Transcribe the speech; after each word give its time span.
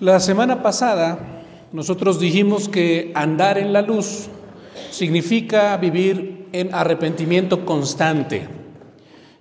La 0.00 0.20
semana 0.20 0.62
pasada 0.62 1.18
nosotros 1.72 2.20
dijimos 2.20 2.68
que 2.68 3.10
andar 3.16 3.58
en 3.58 3.72
la 3.72 3.82
luz 3.82 4.28
significa 4.92 5.76
vivir 5.76 6.46
en 6.52 6.72
arrepentimiento 6.72 7.66
constante, 7.66 8.46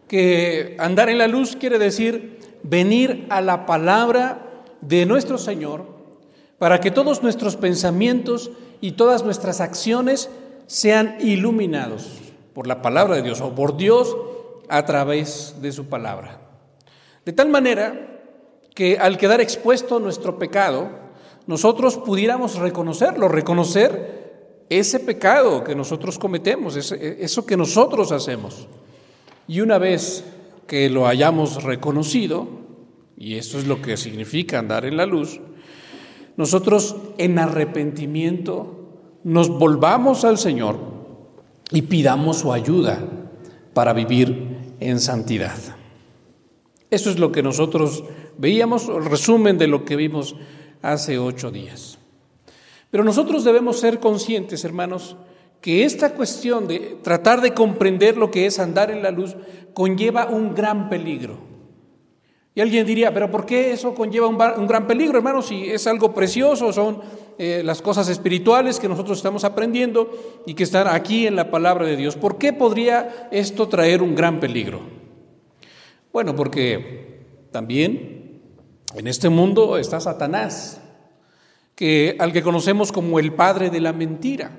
que 0.07 0.75
andar 0.79 1.09
en 1.09 1.19
la 1.19 1.27
luz 1.27 1.55
quiere 1.55 1.77
decir 1.77 2.39
venir 2.63 3.27
a 3.29 3.39
la 3.41 3.67
palabra 3.67 4.63
de 4.81 5.05
nuestro 5.05 5.37
Señor 5.37 5.85
para 6.57 6.81
que 6.81 6.89
todos 6.89 7.21
nuestros 7.21 7.55
pensamientos 7.55 8.49
y 8.81 8.93
todas 8.93 9.23
nuestras 9.23 9.61
acciones 9.61 10.31
sean 10.65 11.17
iluminados 11.19 12.17
por 12.55 12.65
la 12.65 12.81
palabra 12.81 13.17
de 13.17 13.21
Dios 13.21 13.41
o 13.41 13.53
por 13.53 13.77
Dios 13.77 14.17
a 14.69 14.85
través 14.85 15.53
de 15.61 15.71
su 15.71 15.85
palabra. 15.85 16.41
De 17.25 17.31
tal 17.31 17.49
manera 17.49 18.16
que 18.77 18.99
al 18.99 19.17
quedar 19.17 19.41
expuesto 19.41 19.99
nuestro 19.99 20.37
pecado, 20.37 20.87
nosotros 21.47 21.97
pudiéramos 21.97 22.57
reconocerlo, 22.59 23.27
reconocer 23.27 24.65
ese 24.69 24.99
pecado 24.99 25.63
que 25.63 25.73
nosotros 25.73 26.19
cometemos, 26.19 26.75
eso 26.75 27.45
que 27.47 27.57
nosotros 27.57 28.11
hacemos. 28.11 28.67
Y 29.47 29.61
una 29.61 29.79
vez 29.79 30.23
que 30.67 30.91
lo 30.91 31.07
hayamos 31.07 31.63
reconocido, 31.63 32.47
y 33.17 33.37
esto 33.37 33.57
es 33.57 33.65
lo 33.65 33.81
que 33.81 33.97
significa 33.97 34.59
andar 34.59 34.85
en 34.85 34.95
la 34.95 35.07
luz, 35.07 35.41
nosotros 36.35 36.97
en 37.17 37.39
arrepentimiento 37.39 38.91
nos 39.23 39.49
volvamos 39.49 40.23
al 40.23 40.37
Señor 40.37 40.77
y 41.71 41.81
pidamos 41.81 42.37
su 42.37 42.53
ayuda 42.53 42.99
para 43.73 43.93
vivir 43.93 44.75
en 44.79 44.99
santidad. 44.99 45.76
Eso 46.89 47.09
es 47.09 47.19
lo 47.19 47.31
que 47.31 47.43
nosotros 47.43 48.03
veíamos, 48.37 48.87
el 48.87 49.05
resumen 49.05 49.57
de 49.57 49.67
lo 49.67 49.83
que 49.83 49.95
vimos 49.95 50.35
hace 50.81 51.17
ocho 51.19 51.51
días. 51.51 51.97
Pero 52.89 53.03
nosotros 53.03 53.43
debemos 53.43 53.79
ser 53.79 53.99
conscientes, 53.99 54.63
hermanos, 54.63 55.17
que 55.59 55.83
esta 55.83 56.13
cuestión 56.13 56.67
de 56.67 56.97
tratar 57.01 57.41
de 57.41 57.53
comprender 57.53 58.15
lo 58.15 58.31
que 58.31 58.45
es 58.45 58.59
andar 58.59 58.89
en 58.91 59.03
la 59.03 59.11
luz 59.11 59.35
conlleva 59.73 60.27
un 60.27 60.55
gran 60.55 60.89
peligro. 60.89 61.37
Y 62.55 62.61
alguien 62.61 62.87
diría, 62.87 63.13
pero 63.13 63.29
¿por 63.29 63.45
qué 63.45 63.71
eso 63.71 63.93
conlleva 63.93 64.27
un, 64.27 64.67
gran 64.67 64.87
peligro, 64.87 65.17
hermanos? 65.17 65.47
Si 65.47 65.69
es 65.69 65.85
algo 65.85 66.13
precioso, 66.13 66.73
son 66.73 67.01
eh, 67.37 67.61
las 67.63 67.83
cosas 67.83 68.09
espirituales 68.09 68.79
que 68.79 68.87
nosotros 68.87 69.19
estamos 69.19 69.43
aprendiendo 69.43 70.09
y 70.47 70.55
que 70.55 70.63
están 70.63 70.87
aquí 70.87 71.27
en 71.27 71.35
la 71.35 71.51
palabra 71.51 71.85
de 71.85 71.95
Dios. 71.95 72.15
¿Por 72.15 72.39
qué 72.39 72.53
podría 72.53 73.29
esto 73.31 73.67
traer 73.67 74.01
un 74.01 74.15
gran 74.15 74.39
peligro? 74.39 75.06
Bueno, 76.17 76.35
porque 76.35 77.19
también 77.51 78.41
en 78.95 79.05
este 79.05 79.29
mundo 79.29 79.77
está 79.77 79.99
Satanás, 79.99 80.81
que, 81.75 82.15
al 82.17 82.33
que 82.33 82.41
conocemos 82.41 82.91
como 82.91 83.19
el 83.19 83.33
padre 83.33 83.69
de 83.69 83.79
la 83.79 83.93
mentira. 83.93 84.49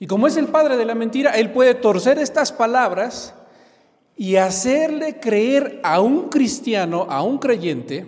Y 0.00 0.08
como 0.08 0.26
es 0.26 0.36
el 0.36 0.48
padre 0.48 0.76
de 0.76 0.84
la 0.84 0.96
mentira, 0.96 1.38
él 1.38 1.52
puede 1.52 1.74
torcer 1.74 2.18
estas 2.18 2.50
palabras 2.50 3.36
y 4.16 4.34
hacerle 4.34 5.20
creer 5.20 5.78
a 5.84 6.00
un 6.00 6.28
cristiano, 6.28 7.06
a 7.08 7.22
un 7.22 7.38
creyente, 7.38 8.04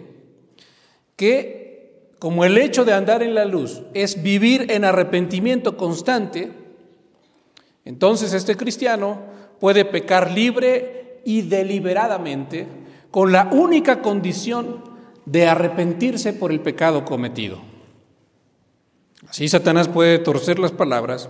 que 1.15 2.15
como 2.19 2.45
el 2.45 2.59
hecho 2.59 2.85
de 2.85 2.95
andar 2.95 3.23
en 3.23 3.37
la 3.37 3.45
luz 3.45 3.83
es 3.95 4.25
vivir 4.25 4.73
en 4.73 4.85
arrepentimiento 4.85 5.77
constante, 5.77 6.51
entonces 7.85 8.33
este 8.33 8.57
cristiano 8.57 9.21
puede 9.61 9.85
pecar 9.85 10.33
libre 10.33 10.98
y 11.29 11.43
deliberadamente 11.43 12.67
con 13.11 13.33
la 13.33 13.51
única 13.53 14.01
condición 14.01 14.83
de 15.27 15.47
arrepentirse 15.47 16.33
por 16.33 16.53
el 16.53 16.61
pecado 16.61 17.05
cometido. 17.05 17.59
Así 19.29 19.47
Satanás 19.47 19.89
puede 19.89 20.21
torcer 20.21 20.59
las 20.59 20.73
palabras 20.73 21.29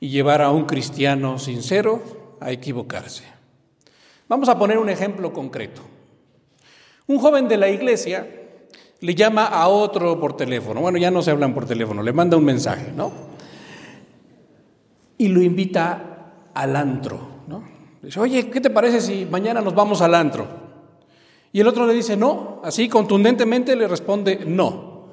y 0.00 0.08
llevar 0.08 0.42
a 0.42 0.50
un 0.50 0.64
cristiano 0.64 1.38
sincero 1.38 2.36
a 2.40 2.50
equivocarse. 2.50 3.22
Vamos 4.28 4.48
a 4.48 4.58
poner 4.58 4.78
un 4.78 4.88
ejemplo 4.88 5.32
concreto. 5.32 5.82
Un 7.06 7.20
joven 7.20 7.46
de 7.46 7.58
la 7.58 7.68
iglesia 7.68 8.28
le 8.98 9.14
llama 9.14 9.44
a 9.44 9.68
otro 9.68 10.18
por 10.18 10.36
teléfono. 10.36 10.80
Bueno, 10.80 10.98
ya 10.98 11.12
no 11.12 11.22
se 11.22 11.30
hablan 11.30 11.54
por 11.54 11.66
teléfono, 11.66 12.02
le 12.02 12.12
manda 12.12 12.36
un 12.36 12.44
mensaje, 12.44 12.90
¿no? 12.96 13.12
Y 15.18 15.28
lo 15.28 15.40
invita 15.40 16.32
al 16.52 16.74
antro. 16.74 17.35
Dice, 18.06 18.20
oye, 18.20 18.48
¿qué 18.50 18.60
te 18.60 18.70
parece 18.70 19.00
si 19.00 19.26
mañana 19.28 19.60
nos 19.60 19.74
vamos 19.74 20.00
al 20.00 20.14
antro? 20.14 20.46
Y 21.52 21.58
el 21.58 21.66
otro 21.66 21.88
le 21.88 21.92
dice, 21.92 22.16
no, 22.16 22.60
así 22.62 22.88
contundentemente 22.88 23.74
le 23.74 23.88
responde, 23.88 24.44
no. 24.46 25.08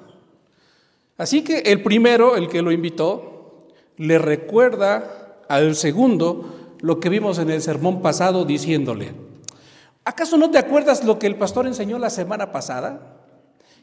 Así 1.18 1.44
que 1.44 1.58
el 1.62 1.82
primero, 1.82 2.36
el 2.36 2.48
que 2.48 2.62
lo 2.62 2.72
invitó, 2.72 3.66
le 3.98 4.20
recuerda 4.20 5.40
al 5.50 5.76
segundo 5.76 6.76
lo 6.82 7.00
que 7.00 7.10
vimos 7.10 7.40
en 7.40 7.50
el 7.50 7.64
sermón 7.64 8.04
pasado 8.04 8.46
diciéndole, 8.46 9.12
¿acaso 10.06 10.38
no 10.38 10.52
te 10.52 10.60
acuerdas 10.60 11.04
lo 11.04 11.18
que 11.18 11.26
el 11.26 11.36
pastor 11.36 11.66
enseñó 11.66 11.98
la 11.98 12.12
semana 12.12 12.52
pasada? 12.52 13.18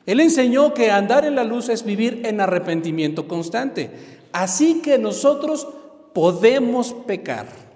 Él 0.07 0.21
enseñó 0.21 0.73
que 0.73 0.93
andar 0.93 1.25
en 1.25 1.35
la 1.35 1.43
luz 1.43 1.69
es 1.69 1.85
vivir 1.85 2.23
en 2.27 2.41
arrepentimiento 2.41 3.27
constante. 3.27 3.91
Así 4.31 4.83
que 4.83 4.99
nosotros 4.99 5.67
podemos 6.13 6.93
pecar. 6.93 7.70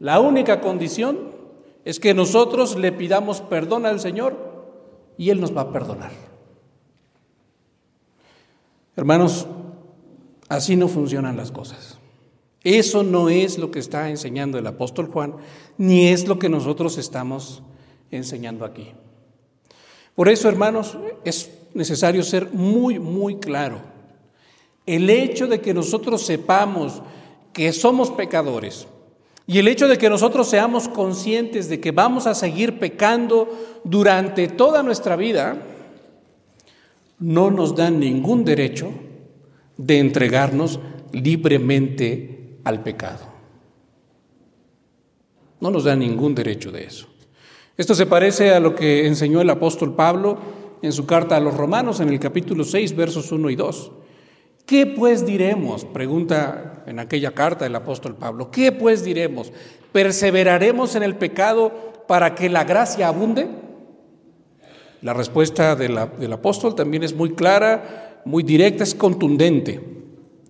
La 0.00 0.18
única 0.18 0.60
condición 0.62 1.30
es 1.84 2.00
que 2.00 2.14
nosotros 2.14 2.76
le 2.76 2.90
pidamos 2.90 3.42
perdón 3.42 3.86
al 3.86 4.00
Señor 4.00 4.36
y 5.16 5.28
Él 5.30 5.40
nos 5.40 5.54
va 5.54 5.62
a 5.62 5.72
perdonar. 5.72 6.10
Hermanos, 8.96 9.46
así 10.48 10.74
no 10.74 10.88
funcionan 10.88 11.36
las 11.36 11.52
cosas. 11.52 11.98
Eso 12.64 13.02
no 13.02 13.28
es 13.28 13.58
lo 13.58 13.70
que 13.70 13.78
está 13.78 14.08
enseñando 14.08 14.58
el 14.58 14.66
apóstol 14.66 15.06
Juan, 15.06 15.36
ni 15.78 16.08
es 16.08 16.26
lo 16.26 16.38
que 16.38 16.48
nosotros 16.48 16.96
estamos 16.98 17.62
enseñando 18.10 18.64
aquí. 18.64 18.92
Por 20.14 20.28
eso, 20.30 20.48
hermanos, 20.48 20.96
es 21.24 21.50
necesario 21.74 22.22
ser 22.22 22.52
muy, 22.52 22.98
muy 22.98 23.36
claro. 23.36 23.82
El 24.86 25.10
hecho 25.10 25.46
de 25.46 25.60
que 25.60 25.74
nosotros 25.74 26.22
sepamos 26.22 27.02
que 27.52 27.72
somos 27.72 28.10
pecadores, 28.10 28.86
y 29.50 29.58
el 29.58 29.66
hecho 29.66 29.88
de 29.88 29.98
que 29.98 30.08
nosotros 30.08 30.48
seamos 30.48 30.86
conscientes 30.88 31.68
de 31.68 31.80
que 31.80 31.90
vamos 31.90 32.28
a 32.28 32.36
seguir 32.36 32.78
pecando 32.78 33.48
durante 33.82 34.46
toda 34.46 34.84
nuestra 34.84 35.16
vida, 35.16 35.60
no 37.18 37.50
nos 37.50 37.74
da 37.74 37.90
ningún 37.90 38.44
derecho 38.44 38.92
de 39.76 39.98
entregarnos 39.98 40.78
libremente 41.10 42.60
al 42.62 42.84
pecado. 42.84 43.24
No 45.58 45.72
nos 45.72 45.82
da 45.82 45.96
ningún 45.96 46.36
derecho 46.36 46.70
de 46.70 46.84
eso. 46.84 47.08
Esto 47.76 47.96
se 47.96 48.06
parece 48.06 48.54
a 48.54 48.60
lo 48.60 48.76
que 48.76 49.08
enseñó 49.08 49.40
el 49.40 49.50
apóstol 49.50 49.96
Pablo 49.96 50.38
en 50.80 50.92
su 50.92 51.06
carta 51.06 51.36
a 51.36 51.40
los 51.40 51.56
romanos 51.56 51.98
en 51.98 52.10
el 52.10 52.20
capítulo 52.20 52.62
6, 52.62 52.94
versos 52.94 53.32
1 53.32 53.50
y 53.50 53.56
2. 53.56 53.92
¿Qué 54.70 54.86
pues 54.86 55.26
diremos? 55.26 55.84
Pregunta 55.84 56.84
en 56.86 57.00
aquella 57.00 57.32
carta 57.32 57.66
el 57.66 57.74
apóstol 57.74 58.14
Pablo. 58.14 58.52
¿Qué 58.52 58.70
pues 58.70 59.02
diremos? 59.02 59.52
¿Perseveraremos 59.90 60.94
en 60.94 61.02
el 61.02 61.16
pecado 61.16 61.72
para 62.06 62.36
que 62.36 62.48
la 62.48 62.62
gracia 62.62 63.08
abunde? 63.08 63.48
La 65.02 65.12
respuesta 65.12 65.74
del 65.74 66.32
apóstol 66.32 66.76
también 66.76 67.02
es 67.02 67.16
muy 67.16 67.34
clara, 67.34 68.20
muy 68.24 68.44
directa, 68.44 68.84
es 68.84 68.94
contundente. 68.94 69.80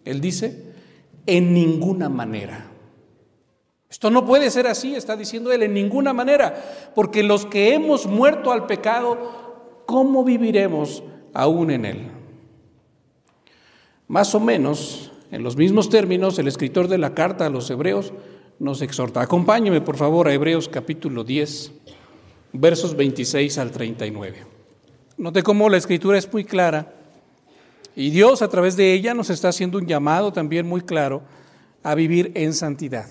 Él 0.04 0.20
dice, 0.20 0.74
en 1.24 1.54
ninguna 1.54 2.10
manera. 2.10 2.70
Esto 3.88 4.10
no 4.10 4.26
puede 4.26 4.50
ser 4.50 4.66
así, 4.66 4.94
está 4.94 5.16
diciendo 5.16 5.50
él, 5.50 5.62
en 5.62 5.72
ninguna 5.72 6.12
manera, 6.12 6.90
porque 6.94 7.22
los 7.22 7.46
que 7.46 7.72
hemos 7.72 8.04
muerto 8.04 8.52
al 8.52 8.66
pecado, 8.66 9.82
¿cómo 9.86 10.24
viviremos 10.24 11.02
aún 11.32 11.70
en 11.70 11.84
él? 11.86 12.19
Más 14.10 14.34
o 14.34 14.40
menos, 14.40 15.12
en 15.30 15.44
los 15.44 15.56
mismos 15.56 15.88
términos, 15.88 16.36
el 16.40 16.48
escritor 16.48 16.88
de 16.88 16.98
la 16.98 17.14
carta 17.14 17.46
a 17.46 17.48
los 17.48 17.70
hebreos 17.70 18.12
nos 18.58 18.82
exhorta. 18.82 19.22
Acompáñeme, 19.22 19.82
por 19.82 19.96
favor, 19.96 20.26
a 20.26 20.34
Hebreos 20.34 20.68
capítulo 20.68 21.22
10, 21.22 21.70
versos 22.52 22.96
26 22.96 23.56
al 23.58 23.70
39. 23.70 24.46
Note 25.16 25.44
cómo 25.44 25.68
la 25.68 25.76
escritura 25.76 26.18
es 26.18 26.32
muy 26.32 26.44
clara 26.44 26.92
y 27.94 28.10
Dios 28.10 28.42
a 28.42 28.48
través 28.48 28.74
de 28.74 28.92
ella 28.94 29.14
nos 29.14 29.30
está 29.30 29.50
haciendo 29.50 29.78
un 29.78 29.86
llamado 29.86 30.32
también 30.32 30.66
muy 30.66 30.80
claro 30.80 31.22
a 31.84 31.94
vivir 31.94 32.32
en 32.34 32.52
santidad. 32.52 33.06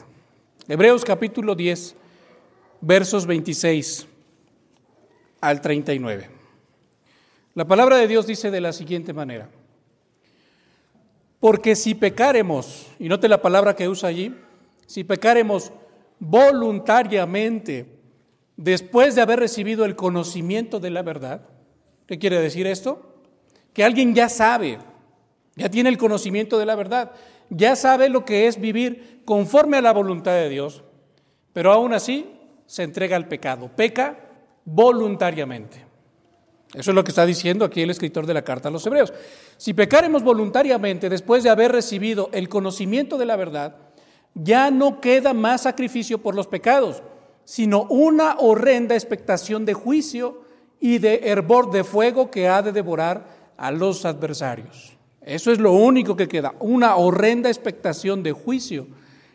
Hebreos 0.68 1.06
capítulo 1.06 1.56
10, 1.56 1.96
versos 2.82 3.26
26 3.26 4.06
al 5.40 5.62
39. 5.62 6.30
La 7.56 7.66
palabra 7.66 7.96
de 7.96 8.10
Dios 8.10 8.28
dice 8.28 8.52
de 8.52 8.60
la 8.60 8.74
siguiente 8.74 9.14
manera. 9.14 9.50
Porque 11.40 11.76
si 11.76 11.96
pecaremos, 11.96 12.88
y 13.00 13.10
note 13.10 13.28
la 13.28 13.42
palabra 13.42 13.76
que 13.76 13.88
usa 13.88 14.10
allí, 14.10 14.36
si 14.86 15.04
pecaremos 15.04 15.72
voluntariamente 16.20 18.00
después 18.58 19.16
de 19.16 19.22
haber 19.22 19.40
recibido 19.40 19.86
el 19.86 19.96
conocimiento 19.96 20.80
de 20.80 20.90
la 20.90 21.02
verdad, 21.02 21.42
¿Qué 22.10 22.18
quiere 22.18 22.42
decir 22.42 22.66
esto? 22.66 23.22
Que 23.72 23.84
alguien 23.84 24.16
ya 24.16 24.30
sabe, 24.30 24.80
ya 25.56 25.70
tiene 25.70 25.90
el 25.90 26.00
conocimiento 26.00 26.58
de 26.58 26.66
la 26.66 26.74
verdad, 26.74 27.12
ya 27.52 27.76
sabe 27.76 28.10
lo 28.10 28.26
que 28.26 28.48
es 28.48 28.60
vivir 28.60 29.22
conforme 29.26 29.78
a 29.78 29.82
la 29.82 29.94
voluntad 29.94 30.32
de 30.32 30.50
Dios, 30.50 30.84
pero 31.54 31.72
aún 31.72 31.94
así 31.94 32.26
se 32.66 32.82
entrega 32.82 33.16
al 33.16 33.28
pecado, 33.28 33.70
peca 33.76 34.18
voluntariamente. 34.66 35.86
Eso 36.74 36.92
es 36.92 36.96
lo 36.96 37.04
que 37.04 37.12
está 37.12 37.26
diciendo 37.26 37.66
aquí 37.66 37.82
el 37.82 37.90
escritor 37.90 38.28
de 38.28 38.34
la 38.34 38.44
carta 38.44 38.70
a 38.70 38.72
los 38.72 38.86
hebreos. 38.86 39.12
Si 39.58 39.74
pecaremos 39.74 40.24
voluntariamente 40.24 41.10
después 41.10 41.44
de 41.44 41.50
haber 41.50 41.72
recibido 41.72 42.30
el 42.32 42.48
conocimiento 42.48 43.18
de 43.18 43.26
la 43.26 43.36
verdad, 43.36 43.76
ya 44.36 44.70
no 44.70 45.02
queda 45.02 45.34
más 45.34 45.64
sacrificio 45.64 46.20
por 46.20 46.36
los 46.36 46.48
pecados, 46.48 47.02
sino 47.44 47.84
una 47.90 48.36
horrenda 48.38 48.94
expectación 48.94 49.66
de 49.66 49.74
juicio 49.74 50.44
y 50.80 51.00
de 51.00 51.22
hervor 51.24 51.72
de 51.72 51.84
fuego 51.84 52.30
que 52.30 52.48
ha 52.48 52.62
de 52.62 52.72
devorar 52.72 53.26
a 53.58 53.72
los 53.72 54.06
adversarios. 54.06 54.96
Eso 55.22 55.52
es 55.52 55.60
lo 55.60 55.74
único 55.74 56.16
que 56.16 56.28
queda, 56.28 56.54
una 56.60 56.96
horrenda 56.96 57.50
expectación 57.50 58.24
de 58.24 58.32
juicio 58.32 58.88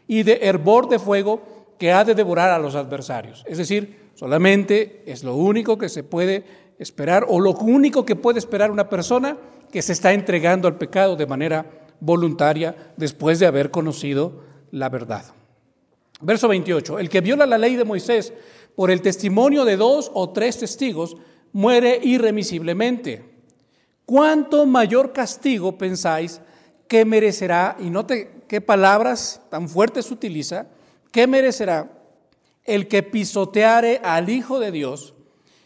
y 0.06 0.22
de 0.22 0.38
hervor 0.42 0.88
de 0.88 0.98
fuego 0.98 1.42
que 1.78 1.92
ha 1.92 2.04
de 2.04 2.14
devorar 2.14 2.50
a 2.50 2.58
los 2.58 2.74
adversarios. 2.74 3.44
Es 3.46 3.58
decir, 3.58 4.10
solamente 4.14 5.02
es 5.06 5.24
lo 5.24 5.34
único 5.34 5.76
que 5.76 5.88
se 5.88 6.02
puede 6.02 6.44
esperar 6.78 7.26
o 7.28 7.40
lo 7.40 7.52
único 7.52 8.04
que 8.04 8.16
puede 8.16 8.38
esperar 8.38 8.70
una 8.70 8.88
persona 8.88 9.36
que 9.70 9.82
se 9.82 9.92
está 9.92 10.12
entregando 10.12 10.68
al 10.68 10.78
pecado 10.78 11.16
de 11.16 11.26
manera 11.26 11.66
voluntaria 12.00 12.92
después 12.96 13.38
de 13.38 13.46
haber 13.46 13.70
conocido 13.70 14.42
la 14.70 14.88
verdad. 14.88 15.24
Verso 16.20 16.48
28. 16.48 16.98
El 16.98 17.08
que 17.08 17.20
viola 17.20 17.46
la 17.46 17.58
ley 17.58 17.76
de 17.76 17.84
Moisés 17.84 18.32
por 18.74 18.90
el 18.90 19.02
testimonio 19.02 19.64
de 19.64 19.76
dos 19.76 20.10
o 20.14 20.30
tres 20.30 20.58
testigos 20.58 21.16
muere 21.52 22.00
irremisiblemente. 22.02 23.24
¿Cuánto 24.06 24.66
mayor 24.66 25.12
castigo 25.12 25.78
pensáis 25.78 26.40
que 26.88 27.04
merecerá, 27.04 27.76
y 27.80 27.90
note 27.90 28.42
qué 28.46 28.60
palabras 28.60 29.40
tan 29.50 29.68
fuertes 29.68 30.10
utiliza, 30.10 30.66
qué 31.10 31.26
merecerá 31.26 31.90
el 32.64 32.88
que 32.88 33.02
pisoteare 33.02 34.00
al 34.02 34.28
Hijo 34.28 34.58
de 34.58 34.70
Dios 34.70 35.13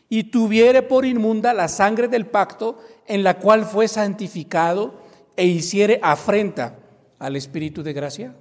y 0.09 0.25
tuviere 0.25 0.83
por 0.83 1.05
inmunda 1.05 1.53
la 1.53 1.69
sangre 1.69 2.09
del 2.09 2.27
pacto 2.27 2.79
en 3.07 3.23
la 3.23 3.39
cual 3.39 3.65
fue 3.65 3.89
santificado 3.89 4.95
e 5.37 5.47
hiciere 5.47 6.01
afrenta 6.03 6.79
al 7.19 7.37
Espíritu 7.37 7.83
de 7.83 7.93
gracia? 7.93 8.35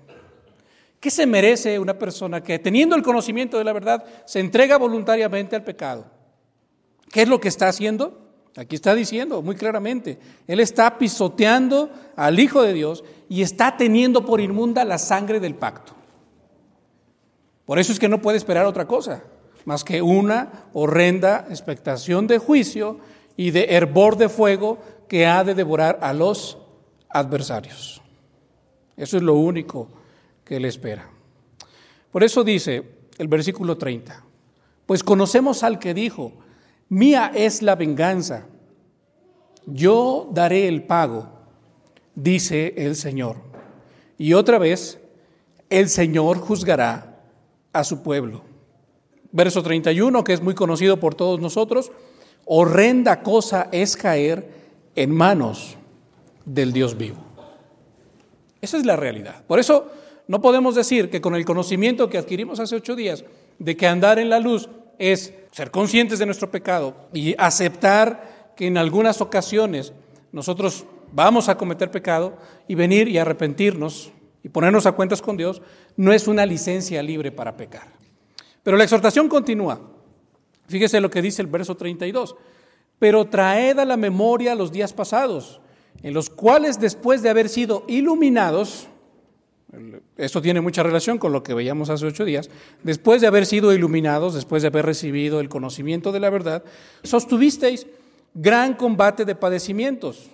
¿Qué 0.99 1.11
se 1.11 1.27
merece 1.27 1.77
una 1.77 1.99
persona 1.99 2.41
que 2.41 2.57
teniendo 2.57 2.95
el 2.95 3.03
conocimiento 3.03 3.57
de 3.57 3.63
la 3.63 3.73
verdad 3.73 4.03
se 4.25 4.39
entrega 4.39 4.77
voluntariamente 4.77 5.55
al 5.55 5.63
pecado? 5.63 6.05
¿Qué 7.11 7.21
es 7.21 7.27
lo 7.27 7.39
que 7.39 7.47
está 7.47 7.67
haciendo? 7.67 8.27
Aquí 8.55 8.75
está 8.75 8.95
diciendo 8.95 9.43
muy 9.43 9.55
claramente, 9.55 10.17
Él 10.47 10.59
está 10.59 10.97
pisoteando 10.97 11.91
al 12.15 12.39
Hijo 12.39 12.63
de 12.63 12.73
Dios 12.73 13.03
y 13.29 13.43
está 13.43 13.77
teniendo 13.77 14.25
por 14.25 14.41
inmunda 14.41 14.83
la 14.83 14.97
sangre 14.97 15.39
del 15.39 15.53
pacto. 15.53 15.93
Por 17.65 17.77
eso 17.77 17.91
es 17.91 17.99
que 17.99 18.09
no 18.09 18.21
puede 18.21 18.37
esperar 18.37 18.65
otra 18.65 18.87
cosa, 18.87 19.23
más 19.67 19.83
que 19.83 20.01
una 20.01 20.63
horrenda 20.71 21.45
expectación 21.49 22.25
de 22.25 22.37
juicio 22.37 22.99
y 23.35 23.51
de 23.51 23.65
hervor 23.75 24.15
de 24.15 24.29
fuego 24.29 24.77
que 25.09 25.27
ha 25.27 25.43
de 25.43 25.55
devorar 25.55 25.99
a 26.01 26.13
los 26.13 26.57
adversarios. 27.09 28.01
Eso 28.95 29.17
es 29.17 29.23
lo 29.23 29.33
único 29.33 29.89
que 30.45 30.61
le 30.61 30.69
espera. 30.69 31.09
Por 32.13 32.23
eso 32.23 32.45
dice 32.45 32.81
el 33.17 33.27
versículo 33.27 33.77
30, 33.77 34.23
pues 34.85 35.03
conocemos 35.03 35.63
al 35.63 35.79
que 35.79 35.93
dijo, 35.93 36.31
Mía 36.87 37.33
es 37.35 37.61
la 37.61 37.75
venganza, 37.75 38.45
yo 39.65 40.29
daré 40.31 40.69
el 40.69 40.83
pago, 40.83 41.27
dice 42.15 42.73
el 42.77 42.95
Señor. 42.95 43.35
Y 44.17 44.31
otra 44.31 44.59
vez, 44.59 44.97
el 45.69 45.89
Señor 45.89 46.39
juzgará 46.39 47.21
a 47.73 47.83
su 47.83 48.01
pueblo. 48.01 48.47
Verso 49.37 49.61
31, 49.61 50.23
que 50.23 50.33
es 50.33 50.41
muy 50.41 50.55
conocido 50.55 50.99
por 50.99 51.13
todos 51.13 51.39
nosotros, 51.39 51.91
horrenda 52.45 53.21
cosa 53.21 53.69
es 53.71 53.95
caer 53.95 54.49
en 54.95 55.15
manos 55.15 55.77
del 56.43 56.73
Dios 56.73 56.97
vivo. 56.97 57.19
Esa 58.61 58.77
es 58.77 58.85
la 58.87 58.95
realidad. 58.95 59.43
Por 59.45 59.59
eso 59.59 59.91
no 60.27 60.41
podemos 60.41 60.73
decir 60.73 61.11
que 61.11 61.21
con 61.21 61.35
el 61.35 61.45
conocimiento 61.45 62.09
que 62.09 62.17
adquirimos 62.17 62.59
hace 62.59 62.77
ocho 62.77 62.95
días 62.95 63.25
de 63.59 63.77
que 63.77 63.85
andar 63.85 64.17
en 64.17 64.31
la 64.31 64.39
luz 64.39 64.69
es 64.97 65.35
ser 65.51 65.69
conscientes 65.69 66.17
de 66.17 66.25
nuestro 66.25 66.49
pecado 66.49 66.95
y 67.13 67.35
aceptar 67.37 68.53
que 68.55 68.65
en 68.65 68.75
algunas 68.79 69.21
ocasiones 69.21 69.93
nosotros 70.31 70.83
vamos 71.11 71.47
a 71.47 71.57
cometer 71.57 71.91
pecado 71.91 72.35
y 72.67 72.73
venir 72.73 73.07
y 73.07 73.19
arrepentirnos 73.19 74.11
y 74.41 74.49
ponernos 74.49 74.87
a 74.87 74.93
cuentas 74.93 75.21
con 75.21 75.37
Dios, 75.37 75.61
no 75.95 76.11
es 76.11 76.27
una 76.27 76.43
licencia 76.43 77.03
libre 77.03 77.31
para 77.31 77.55
pecar. 77.55 77.96
Pero 78.67 78.75
la 78.75 78.83
exhortación 78.83 79.29
continúa. 79.29 79.79
Fíjese 80.67 80.99
lo 80.99 81.09
que 81.09 81.21
dice 81.21 81.41
el 81.41 81.47
verso 81.47 81.77
32. 81.77 82.35
Pero 82.99 83.29
traed 83.29 83.79
a 83.79 83.85
la 83.85 83.95
memoria 83.95 84.55
los 84.55 84.73
días 84.73 84.91
pasados, 84.91 85.61
en 86.03 86.13
los 86.13 86.29
cuales 86.29 86.77
después 86.77 87.21
de 87.21 87.29
haber 87.29 87.47
sido 87.47 87.85
iluminados, 87.87 88.89
esto 90.17 90.41
tiene 90.41 90.59
mucha 90.59 90.83
relación 90.83 91.17
con 91.17 91.31
lo 91.31 91.43
que 91.43 91.53
veíamos 91.53 91.89
hace 91.89 92.07
ocho 92.07 92.25
días. 92.25 92.49
Después 92.83 93.21
de 93.21 93.27
haber 93.27 93.45
sido 93.45 93.71
iluminados, 93.71 94.33
después 94.33 94.63
de 94.63 94.67
haber 94.67 94.85
recibido 94.85 95.39
el 95.39 95.47
conocimiento 95.47 96.11
de 96.11 96.19
la 96.19 96.29
verdad, 96.29 96.65
sostuvisteis 97.03 97.87
gran 98.33 98.73
combate 98.73 99.23
de 99.23 99.35
padecimientos. 99.35 100.29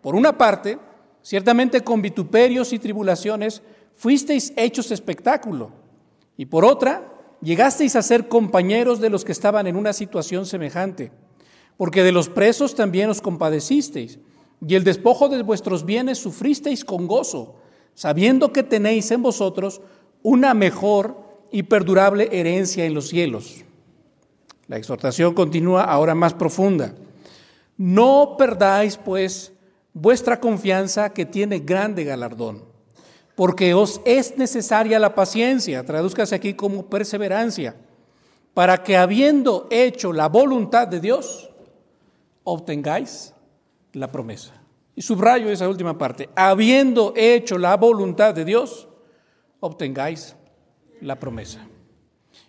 Por 0.00 0.16
una 0.16 0.36
parte, 0.36 0.80
ciertamente 1.22 1.82
con 1.82 2.02
vituperios 2.02 2.72
y 2.72 2.80
tribulaciones 2.80 3.62
fuisteis 3.94 4.52
hechos 4.56 4.90
espectáculo. 4.90 5.70
Y 6.36 6.46
por 6.46 6.64
otra, 6.64 7.14
llegasteis 7.40 7.96
a 7.96 8.02
ser 8.02 8.28
compañeros 8.28 9.00
de 9.00 9.10
los 9.10 9.24
que 9.24 9.32
estaban 9.32 9.66
en 9.66 9.76
una 9.76 9.92
situación 9.92 10.46
semejante. 10.46 11.12
Porque 11.76 12.02
de 12.02 12.12
los 12.12 12.28
presos 12.28 12.74
también 12.74 13.10
os 13.10 13.20
compadecisteis, 13.20 14.18
y 14.66 14.74
el 14.74 14.82
despojo 14.82 15.28
de 15.28 15.42
vuestros 15.42 15.84
bienes 15.84 16.18
sufristeis 16.18 16.84
con 16.84 17.06
gozo 17.06 17.56
sabiendo 17.98 18.52
que 18.52 18.62
tenéis 18.62 19.10
en 19.10 19.24
vosotros 19.24 19.80
una 20.22 20.54
mejor 20.54 21.16
y 21.50 21.64
perdurable 21.64 22.28
herencia 22.30 22.84
en 22.84 22.94
los 22.94 23.08
cielos. 23.08 23.64
La 24.68 24.76
exhortación 24.76 25.34
continúa 25.34 25.82
ahora 25.82 26.14
más 26.14 26.32
profunda. 26.32 26.94
No 27.76 28.36
perdáis, 28.38 28.96
pues, 28.96 29.52
vuestra 29.92 30.38
confianza 30.38 31.12
que 31.12 31.26
tiene 31.26 31.58
grande 31.58 32.04
galardón, 32.04 32.62
porque 33.38 33.72
os 33.72 34.00
es 34.04 34.36
necesaria 34.36 34.98
la 34.98 35.14
paciencia, 35.14 35.84
tradúzcase 35.84 36.34
aquí 36.34 36.54
como 36.54 36.86
perseverancia, 36.86 37.76
para 38.52 38.82
que 38.82 38.96
habiendo 38.96 39.68
hecho 39.70 40.12
la 40.12 40.28
voluntad 40.28 40.88
de 40.88 40.98
Dios, 40.98 41.48
obtengáis 42.42 43.32
la 43.92 44.10
promesa. 44.10 44.60
Y 44.96 45.02
subrayo 45.02 45.50
esa 45.50 45.68
última 45.68 45.96
parte. 45.96 46.28
Habiendo 46.34 47.12
hecho 47.14 47.58
la 47.58 47.76
voluntad 47.76 48.34
de 48.34 48.44
Dios, 48.44 48.88
obtengáis 49.60 50.34
la 51.00 51.20
promesa. 51.20 51.64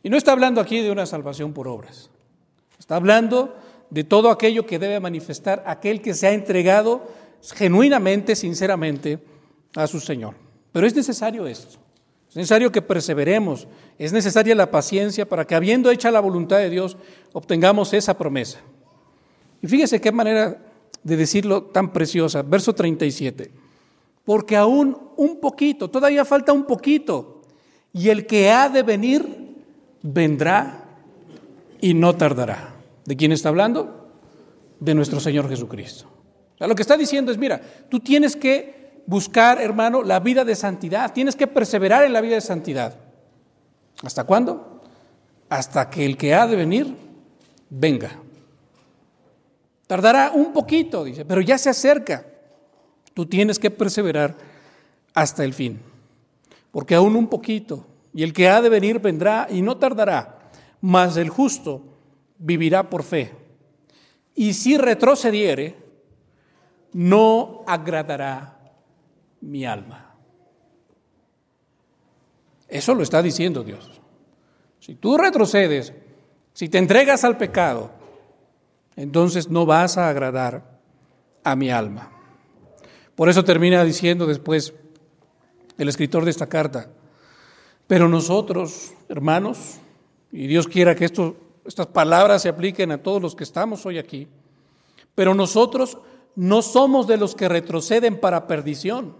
Y 0.01 0.09
no 0.09 0.17
está 0.17 0.31
hablando 0.31 0.59
aquí 0.59 0.79
de 0.79 0.89
una 0.89 1.05
salvación 1.05 1.53
por 1.53 1.67
obras. 1.67 2.09
Está 2.79 2.95
hablando 2.95 3.55
de 3.91 4.03
todo 4.03 4.31
aquello 4.31 4.65
que 4.65 4.79
debe 4.79 4.99
manifestar 4.99 5.61
aquel 5.67 6.01
que 6.01 6.15
se 6.15 6.25
ha 6.25 6.31
entregado 6.31 7.03
genuinamente, 7.43 8.35
sinceramente, 8.35 9.19
a 9.75 9.85
su 9.85 9.99
Señor. 9.99 10.48
Pero 10.71 10.87
es 10.87 10.95
necesario 10.95 11.47
esto. 11.47 11.77
Es 12.29 12.35
necesario 12.35 12.71
que 12.71 12.81
perseveremos. 12.81 13.67
Es 13.97 14.13
necesaria 14.13 14.53
la 14.55 14.69
paciencia 14.69 15.27
para 15.27 15.45
que, 15.45 15.55
habiendo 15.55 15.89
hecha 15.89 16.11
la 16.11 16.19
voluntad 16.19 16.57
de 16.57 16.69
Dios, 16.69 16.97
obtengamos 17.33 17.93
esa 17.93 18.17
promesa. 18.17 18.59
Y 19.61 19.67
fíjese 19.67 19.99
qué 19.99 20.11
manera 20.11 20.61
de 21.03 21.17
decirlo 21.17 21.63
tan 21.63 21.91
preciosa. 21.91 22.43
Verso 22.43 22.73
37. 22.73 23.51
Porque 24.23 24.55
aún 24.55 24.95
un 25.17 25.39
poquito, 25.39 25.89
todavía 25.89 26.23
falta 26.23 26.53
un 26.53 26.65
poquito, 26.65 27.41
y 27.91 28.09
el 28.09 28.27
que 28.27 28.51
ha 28.51 28.69
de 28.69 28.83
venir, 28.83 29.27
vendrá 30.03 30.85
y 31.81 31.93
no 31.93 32.15
tardará. 32.15 32.75
¿De 33.05 33.17
quién 33.17 33.31
está 33.31 33.49
hablando? 33.49 34.11
De 34.79 34.93
nuestro 34.93 35.19
Señor 35.19 35.49
Jesucristo. 35.49 36.05
lo 36.59 36.75
que 36.75 36.83
está 36.83 36.95
diciendo 36.95 37.31
es, 37.31 37.37
mira, 37.37 37.59
tú 37.89 37.99
tienes 37.99 38.35
que 38.35 38.78
buscar, 39.09 39.59
hermano, 39.59 40.03
la 40.03 40.19
vida 40.19 40.45
de 40.45 40.55
santidad, 40.55 41.11
tienes 41.11 41.35
que 41.35 41.47
perseverar 41.47 42.03
en 42.03 42.13
la 42.13 42.21
vida 42.21 42.35
de 42.35 42.41
santidad. 42.41 42.95
¿Hasta 44.03 44.23
cuándo? 44.23 44.83
Hasta 45.49 45.89
que 45.89 46.05
el 46.05 46.15
que 46.15 46.35
ha 46.35 46.45
de 46.45 46.55
venir 46.55 46.95
venga. 47.71 48.11
Tardará 49.87 50.31
un 50.31 50.53
poquito, 50.53 51.03
dice, 51.03 51.25
pero 51.25 51.41
ya 51.41 51.57
se 51.57 51.71
acerca. 51.71 52.23
Tú 53.15 53.25
tienes 53.25 53.57
que 53.57 53.71
perseverar 53.71 54.37
hasta 55.15 55.43
el 55.43 55.55
fin, 55.55 55.79
porque 56.69 56.93
aún 56.93 57.15
un 57.15 57.29
poquito, 57.29 57.87
y 58.13 58.21
el 58.21 58.31
que 58.31 58.47
ha 58.47 58.61
de 58.61 58.69
venir 58.69 58.99
vendrá 58.99 59.47
y 59.49 59.63
no 59.63 59.77
tardará, 59.77 60.51
mas 60.81 61.17
el 61.17 61.29
justo 61.29 61.81
vivirá 62.37 62.91
por 62.91 63.01
fe. 63.01 63.33
y 64.35 64.53
si 64.53 64.77
retrocediere, 64.77 65.75
no 66.93 67.63
agradará 67.65 68.58
mi 69.41 69.65
alma. 69.65 70.15
Eso 72.67 72.93
lo 72.93 73.03
está 73.03 73.21
diciendo 73.21 73.63
Dios. 73.63 73.99
Si 74.79 74.95
tú 74.95 75.17
retrocedes, 75.17 75.93
si 76.53 76.69
te 76.69 76.77
entregas 76.77 77.23
al 77.23 77.37
pecado, 77.37 77.91
entonces 78.95 79.49
no 79.49 79.65
vas 79.65 79.97
a 79.97 80.09
agradar 80.09 80.79
a 81.43 81.55
mi 81.55 81.69
alma. 81.71 82.11
Por 83.15 83.29
eso 83.29 83.43
termina 83.43 83.83
diciendo 83.83 84.25
después 84.27 84.73
el 85.77 85.89
escritor 85.89 86.25
de 86.25 86.31
esta 86.31 86.47
carta, 86.47 86.89
pero 87.87 88.07
nosotros, 88.07 88.93
hermanos, 89.07 89.79
y 90.31 90.47
Dios 90.47 90.67
quiera 90.67 90.95
que 90.95 91.05
estas 91.05 91.87
palabras 91.87 92.43
se 92.43 92.49
apliquen 92.49 92.91
a 92.91 93.01
todos 93.01 93.21
los 93.21 93.35
que 93.35 93.43
estamos 93.43 93.85
hoy 93.85 93.97
aquí, 93.97 94.27
pero 95.15 95.33
nosotros 95.33 95.97
no 96.35 96.61
somos 96.61 97.07
de 97.07 97.17
los 97.17 97.35
que 97.35 97.49
retroceden 97.49 98.19
para 98.19 98.47
perdición, 98.47 99.15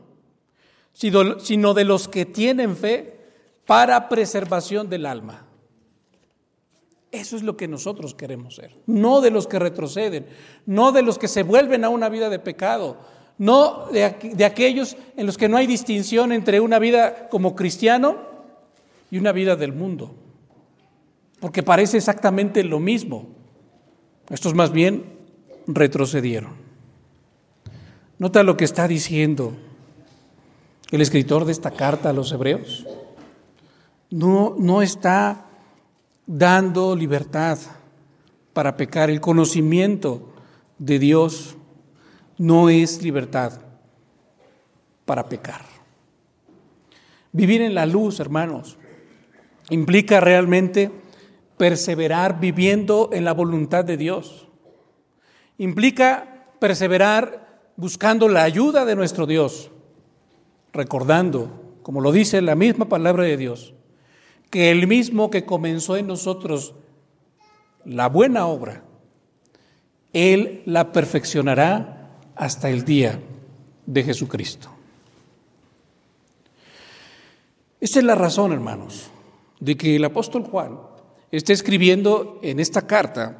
sino 0.93 1.73
de 1.73 1.83
los 1.83 2.07
que 2.07 2.25
tienen 2.25 2.75
fe 2.75 3.19
para 3.65 4.09
preservación 4.09 4.89
del 4.89 5.05
alma. 5.05 5.45
Eso 7.11 7.35
es 7.35 7.43
lo 7.43 7.57
que 7.57 7.67
nosotros 7.67 8.13
queremos 8.13 8.55
ser, 8.55 8.75
no 8.85 9.21
de 9.21 9.31
los 9.31 9.47
que 9.47 9.57
retroceden, 9.57 10.27
no 10.65 10.91
de 10.91 11.01
los 11.01 11.17
que 11.17 11.27
se 11.27 11.43
vuelven 11.43 11.83
a 11.83 11.89
una 11.89 12.09
vida 12.09 12.29
de 12.29 12.39
pecado, 12.39 12.97
no 13.37 13.87
de, 13.91 14.15
de, 14.35 14.45
aquellos 14.45 14.95
en 15.15 15.25
los 15.25 15.37
que 15.37 15.49
no 15.49 15.57
hay 15.57 15.65
distinción 15.65 16.31
entre 16.31 16.59
una 16.59 16.77
vida 16.77 17.29
como 17.29 17.55
cristiano 17.55 18.17
y 19.09 19.17
una 19.17 19.31
vida 19.31 19.55
del 19.55 19.73
mundo, 19.73 20.13
porque 21.39 21.63
parece 21.63 21.97
exactamente 21.97 22.63
lo 22.63 22.79
mismo. 22.79 23.29
Estos 24.29 24.53
más 24.53 24.71
bien 24.71 25.05
retrocedieron. 25.65 26.53
Nota 28.19 28.43
lo 28.43 28.57
que 28.57 28.65
está 28.65 28.87
diciendo 28.87 29.53
el 30.91 31.01
escritor 31.01 31.45
de 31.45 31.51
esta 31.51 31.71
carta 31.71 32.09
a 32.09 32.13
los 32.13 32.31
hebreos 32.31 32.85
no, 34.09 34.55
no 34.57 34.81
está 34.81 35.45
dando 36.25 36.95
libertad 36.95 37.59
para 38.53 38.75
pecar. 38.75 39.09
El 39.09 39.21
conocimiento 39.21 40.33
de 40.77 40.99
Dios 40.99 41.55
no 42.37 42.69
es 42.69 43.03
libertad 43.03 43.61
para 45.05 45.27
pecar. 45.29 45.61
Vivir 47.31 47.61
en 47.61 47.75
la 47.75 47.85
luz, 47.85 48.19
hermanos, 48.19 48.77
implica 49.69 50.19
realmente 50.19 50.91
perseverar 51.57 52.39
viviendo 52.39 53.09
en 53.13 53.25
la 53.25 53.33
voluntad 53.33 53.85
de 53.85 53.97
Dios. 53.97 54.47
Implica 55.57 56.47
perseverar 56.59 57.61
buscando 57.75 58.27
la 58.29 58.43
ayuda 58.43 58.85
de 58.85 58.95
nuestro 58.95 59.25
Dios, 59.25 59.71
recordando, 60.73 61.77
como 61.83 62.01
lo 62.01 62.11
dice 62.11 62.41
la 62.41 62.55
misma 62.55 62.89
palabra 62.89 63.23
de 63.23 63.37
Dios, 63.37 63.73
que 64.49 64.71
el 64.71 64.87
mismo 64.87 65.29
que 65.29 65.45
comenzó 65.45 65.97
en 65.97 66.07
nosotros 66.07 66.73
la 67.85 68.09
buena 68.09 68.47
obra, 68.47 68.83
Él 70.13 70.63
la 70.65 70.91
perfeccionará 70.91 72.17
hasta 72.35 72.69
el 72.69 72.83
día 72.85 73.19
de 73.85 74.03
Jesucristo. 74.03 74.69
Esta 77.79 77.99
es 77.99 78.05
la 78.05 78.15
razón, 78.15 78.51
hermanos, 78.51 79.09
de 79.59 79.77
que 79.77 79.95
el 79.95 80.05
apóstol 80.05 80.43
Juan 80.43 80.79
esté 81.31 81.53
escribiendo 81.53 82.39
en 82.41 82.59
esta 82.59 82.87
carta 82.87 83.37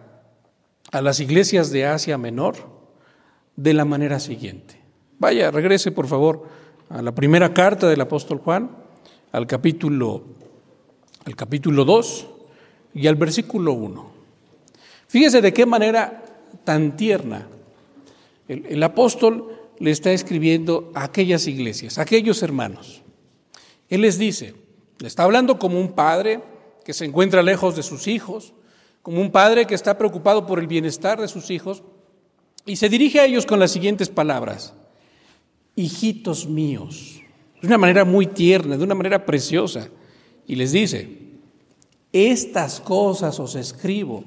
a 0.91 1.01
las 1.01 1.19
iglesias 1.19 1.71
de 1.71 1.86
Asia 1.86 2.17
Menor 2.17 2.55
de 3.55 3.74
la 3.74 3.86
manera 3.86 4.19
siguiente. 4.19 4.79
Vaya, 5.17 5.51
regrese 5.51 5.91
por 5.91 6.07
favor 6.07 6.48
a 6.89 7.01
la 7.01 7.13
primera 7.13 7.53
carta 7.53 7.88
del 7.88 8.01
apóstol 8.01 8.39
Juan, 8.39 8.72
al 9.31 9.48
capítulo 9.48 10.24
al 11.25 11.36
capítulo 11.36 11.86
2 11.86 12.27
y 12.96 13.08
al 13.08 13.15
versículo 13.15 13.74
1. 13.74 14.12
Fíjese 15.08 15.41
de 15.41 15.53
qué 15.53 15.65
manera 15.65 16.24
tan 16.63 16.98
tierna 16.98 17.48
el, 18.48 18.65
el 18.65 18.81
apóstol 18.81 19.55
le 19.77 19.91
está 19.91 20.12
escribiendo 20.12 20.91
a 20.96 21.03
aquellas 21.03 21.48
iglesias, 21.48 22.00
a 22.00 22.01
aquellos 22.01 22.41
hermanos. 22.41 23.03
Él 23.89 24.01
les 24.01 24.17
dice, 24.17 24.55
le 25.00 25.08
está 25.08 25.24
hablando 25.24 25.60
como 25.60 25.79
un 25.79 25.93
padre 25.93 26.41
que 26.84 26.93
se 26.93 27.05
encuentra 27.05 27.43
lejos 27.43 27.75
de 27.75 27.84
sus 27.84 28.08
hijos, 28.08 28.53
como 29.03 29.22
un 29.22 29.31
padre 29.31 29.65
que 29.67 29.75
está 29.75 29.98
preocupado 29.98 30.46
por 30.48 30.60
el 30.60 30.67
bienestar 30.67 31.22
de 31.22 31.27
sus 31.27 31.51
hijos, 31.51 31.84
y 32.65 32.75
se 32.75 32.89
dirige 32.89 33.19
a 33.19 33.25
ellos 33.25 33.46
con 33.46 33.60
las 33.60 33.72
siguientes 33.72 34.10
palabras, 34.10 34.74
hijitos 35.79 36.48
míos, 36.48 37.21
de 37.62 37.67
una 37.67 37.77
manera 37.77 38.03
muy 38.03 38.27
tierna, 38.27 38.77
de 38.77 38.83
una 38.83 38.95
manera 38.95 39.25
preciosa 39.25 39.89
y 40.45 40.55
les 40.55 40.71
dice, 40.71 41.17
estas 42.12 42.81
cosas 42.81 43.39
os 43.39 43.55
escribo. 43.55 44.24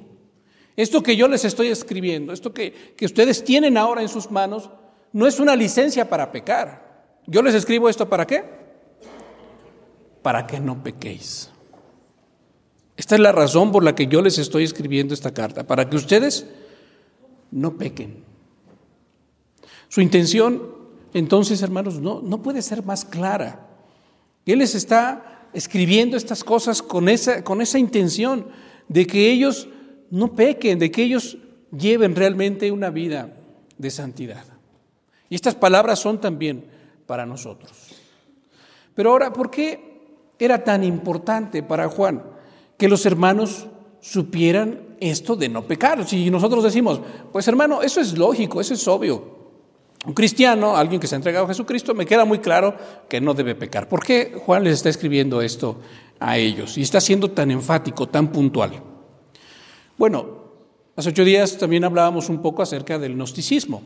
Esto 0.76 1.02
que 1.02 1.16
yo 1.16 1.28
les 1.28 1.44
estoy 1.44 1.68
escribiendo, 1.68 2.32
esto 2.32 2.54
que, 2.54 2.94
que 2.96 3.04
ustedes 3.04 3.44
tienen 3.44 3.76
ahora 3.76 4.00
en 4.00 4.08
sus 4.08 4.30
manos, 4.30 4.70
no 5.12 5.26
es 5.26 5.40
una 5.40 5.54
licencia 5.54 6.08
para 6.08 6.32
pecar. 6.32 7.18
Yo 7.26 7.42
les 7.42 7.54
escribo 7.54 7.88
esto 7.88 8.08
para 8.08 8.26
qué? 8.26 8.44
Para 10.22 10.46
que 10.46 10.58
no 10.58 10.82
pequéis. 10.82 11.50
Esta 12.96 13.16
es 13.16 13.20
la 13.20 13.32
razón 13.32 13.72
por 13.72 13.84
la 13.84 13.94
que 13.94 14.06
yo 14.06 14.22
les 14.22 14.38
estoy 14.38 14.64
escribiendo 14.64 15.12
esta 15.12 15.34
carta, 15.34 15.66
para 15.66 15.90
que 15.90 15.96
ustedes 15.96 16.46
no 17.50 17.76
pequen. 17.76 18.24
Su 19.88 20.00
intención, 20.00 20.81
entonces, 21.14 21.62
hermanos, 21.62 22.00
no, 22.00 22.20
no 22.22 22.42
puede 22.42 22.62
ser 22.62 22.84
más 22.84 23.04
clara. 23.04 23.68
Él 24.46 24.58
les 24.58 24.74
está 24.74 25.48
escribiendo 25.52 26.16
estas 26.16 26.42
cosas 26.42 26.82
con 26.82 27.08
esa, 27.08 27.44
con 27.44 27.60
esa 27.60 27.78
intención 27.78 28.46
de 28.88 29.06
que 29.06 29.30
ellos 29.30 29.68
no 30.10 30.34
pequen, 30.34 30.78
de 30.78 30.90
que 30.90 31.02
ellos 31.02 31.38
lleven 31.76 32.16
realmente 32.16 32.70
una 32.72 32.90
vida 32.90 33.34
de 33.78 33.90
santidad. 33.90 34.44
Y 35.28 35.34
estas 35.34 35.54
palabras 35.54 35.98
son 35.98 36.20
también 36.20 36.66
para 37.06 37.26
nosotros. 37.26 37.70
Pero 38.94 39.10
ahora, 39.10 39.32
¿por 39.32 39.50
qué 39.50 40.34
era 40.38 40.64
tan 40.64 40.84
importante 40.84 41.62
para 41.62 41.88
Juan 41.88 42.22
que 42.76 42.88
los 42.88 43.06
hermanos 43.06 43.66
supieran 44.00 44.96
esto 45.00 45.36
de 45.36 45.48
no 45.48 45.66
pecar? 45.66 46.06
Si 46.06 46.30
nosotros 46.30 46.64
decimos, 46.64 47.00
pues 47.32 47.48
hermano, 47.48 47.82
eso 47.82 48.00
es 48.00 48.16
lógico, 48.16 48.60
eso 48.60 48.74
es 48.74 48.86
obvio. 48.88 49.41
Un 50.04 50.14
cristiano, 50.14 50.76
alguien 50.76 51.00
que 51.00 51.06
se 51.06 51.14
ha 51.14 51.16
entregado 51.16 51.44
a 51.44 51.48
Jesucristo, 51.48 51.94
me 51.94 52.06
queda 52.06 52.24
muy 52.24 52.40
claro 52.40 52.76
que 53.08 53.20
no 53.20 53.34
debe 53.34 53.54
pecar. 53.54 53.88
¿Por 53.88 54.04
qué 54.04 54.34
Juan 54.44 54.64
les 54.64 54.74
está 54.74 54.88
escribiendo 54.88 55.40
esto 55.40 55.80
a 56.18 56.38
ellos 56.38 56.76
y 56.76 56.82
está 56.82 57.00
siendo 57.00 57.30
tan 57.30 57.52
enfático, 57.52 58.08
tan 58.08 58.32
puntual? 58.32 58.82
Bueno, 59.96 60.42
hace 60.96 61.10
ocho 61.10 61.24
días 61.24 61.56
también 61.56 61.84
hablábamos 61.84 62.28
un 62.28 62.42
poco 62.42 62.62
acerca 62.62 62.98
del 62.98 63.14
gnosticismo. 63.14 63.82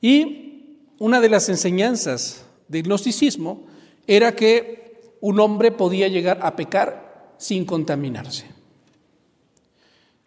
Y 0.00 0.80
una 0.98 1.20
de 1.20 1.28
las 1.28 1.48
enseñanzas 1.48 2.44
del 2.66 2.82
gnosticismo 2.82 3.66
era 4.08 4.34
que 4.34 5.14
un 5.20 5.38
hombre 5.38 5.70
podía 5.70 6.08
llegar 6.08 6.40
a 6.42 6.56
pecar 6.56 7.34
sin 7.38 7.64
contaminarse. 7.64 8.46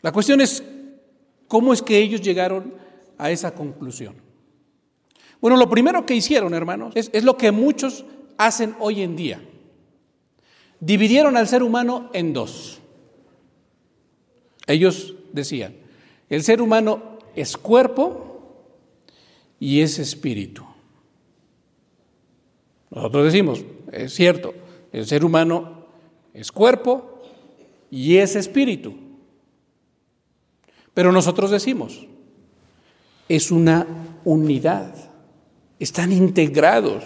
La 0.01 0.13
cuestión 0.13 0.39
es, 0.39 0.63
¿cómo 1.49 1.73
es 1.73 1.81
que 1.81 1.97
ellos 1.97 2.21
llegaron 2.21 2.73
a 3.17 3.29
esa 3.29 3.53
conclusión? 3.53 4.26
Bueno, 5.41 5.57
lo 5.57 5.69
primero 5.69 6.05
que 6.05 6.15
hicieron, 6.15 6.53
hermanos, 6.53 6.93
es, 6.95 7.23
lo 7.23 7.37
que 7.37 7.51
muchos 7.51 8.05
hacen 8.37 8.75
hoy 8.79 9.01
en 9.01 9.15
día. 9.15 9.41
Dividieron 10.79 11.37
al 11.37 11.47
ser 11.47 11.63
humano 11.63 12.09
en 12.13 12.33
dos. 12.33 12.79
Ellos 14.65 15.15
decían, 15.31 15.75
el 16.29 16.43
ser 16.43 16.61
humano 16.61 17.19
es 17.35 17.55
cuerpo 17.55 18.63
y 19.59 19.81
es 19.81 19.99
espíritu. 19.99 20.65
Nosotros 22.89 23.25
decimos, 23.25 23.63
es 23.91 24.13
cierto, 24.13 24.53
el 24.91 25.05
ser 25.05 25.23
humano 25.23 25.85
es 26.33 26.51
cuerpo 26.51 27.21
y 27.91 28.17
es 28.17 28.35
espíritu. 28.35 28.95
Pero 30.93 31.11
nosotros 31.11 31.51
decimos, 31.51 32.07
es 33.29 33.51
una 33.51 33.85
unidad 34.25 35.07
están 35.79 36.11
integrados. 36.11 37.03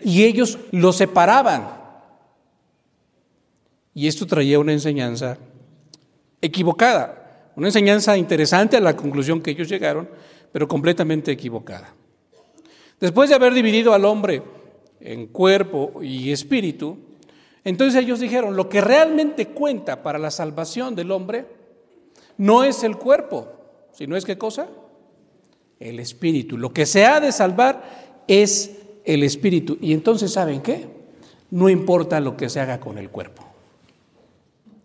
Y 0.00 0.24
ellos 0.24 0.58
lo 0.72 0.92
separaban. 0.92 1.68
Y 3.94 4.06
esto 4.08 4.26
traía 4.26 4.58
una 4.58 4.72
enseñanza 4.72 5.38
equivocada, 6.40 7.50
una 7.56 7.68
enseñanza 7.68 8.16
interesante 8.16 8.76
a 8.76 8.80
la 8.80 8.94
conclusión 8.94 9.40
que 9.40 9.52
ellos 9.52 9.68
llegaron, 9.68 10.08
pero 10.52 10.68
completamente 10.68 11.32
equivocada. 11.32 11.94
Después 13.00 13.30
de 13.30 13.36
haber 13.36 13.54
dividido 13.54 13.94
al 13.94 14.04
hombre 14.04 14.42
en 15.00 15.26
cuerpo 15.26 16.02
y 16.02 16.30
espíritu, 16.30 16.98
entonces 17.64 18.02
ellos 18.02 18.20
dijeron, 18.20 18.54
lo 18.54 18.68
que 18.68 18.80
realmente 18.80 19.48
cuenta 19.48 20.02
para 20.02 20.18
la 20.18 20.30
salvación 20.30 20.94
del 20.94 21.10
hombre 21.10 21.46
no 22.38 22.64
es 22.64 22.84
el 22.84 22.96
cuerpo, 22.96 23.52
Si 23.92 24.06
no 24.06 24.16
es 24.16 24.26
qué 24.26 24.36
cosa? 24.36 24.68
El 25.78 26.00
espíritu. 26.00 26.56
Lo 26.56 26.72
que 26.72 26.86
se 26.86 27.04
ha 27.04 27.20
de 27.20 27.32
salvar 27.32 28.22
es 28.28 28.72
el 29.04 29.22
espíritu. 29.22 29.78
Y 29.80 29.92
entonces, 29.92 30.32
¿saben 30.32 30.60
qué? 30.60 30.88
No 31.50 31.68
importa 31.68 32.20
lo 32.20 32.36
que 32.36 32.48
se 32.48 32.60
haga 32.60 32.80
con 32.80 32.98
el 32.98 33.10
cuerpo. 33.10 33.44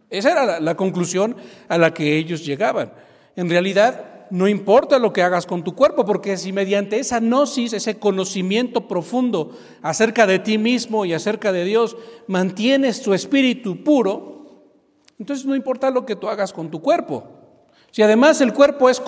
Esa 0.10 0.31
era 0.31 0.45
la, 0.45 0.60
la 0.60 0.75
conclusión 0.75 1.36
a 1.69 1.77
la 1.77 1.93
que 1.93 2.17
ellos 2.17 2.45
llegaban. 2.45 2.91
En 3.36 3.50
realidad, 3.50 4.27
no 4.31 4.48
importa 4.48 4.98
lo 4.98 5.12
que 5.12 5.21
hagas 5.21 5.45
con 5.45 5.63
tu 5.63 5.75
cuerpo, 5.75 6.05
porque 6.05 6.38
si 6.38 6.53
mediante 6.53 6.98
esa 6.98 7.19
gnosis, 7.19 7.74
ese 7.74 8.00
conocimiento 8.00 8.88
profundo 8.88 9.57
acerca 9.81 10.25
de 10.25 10.39
ti 10.39 10.57
mismo 10.57 11.05
y 11.05 11.13
acerca 11.13 11.51
de 11.51 11.65
Dios, 11.65 11.98
mantienes 12.27 13.01
tu 13.01 13.13
espíritu 13.13 13.83
puro, 13.83 14.63
entonces 15.19 15.45
no 15.45 15.55
importa 15.55 15.91
lo 15.91 16.05
que 16.05 16.15
tú 16.15 16.29
hagas 16.29 16.53
con 16.53 16.71
tu 16.71 16.81
cuerpo. 16.81 17.40
Si 17.91 18.01
además 18.01 18.39
el 18.41 18.53
cuerpo 18.53 18.89
es, 18.89 19.01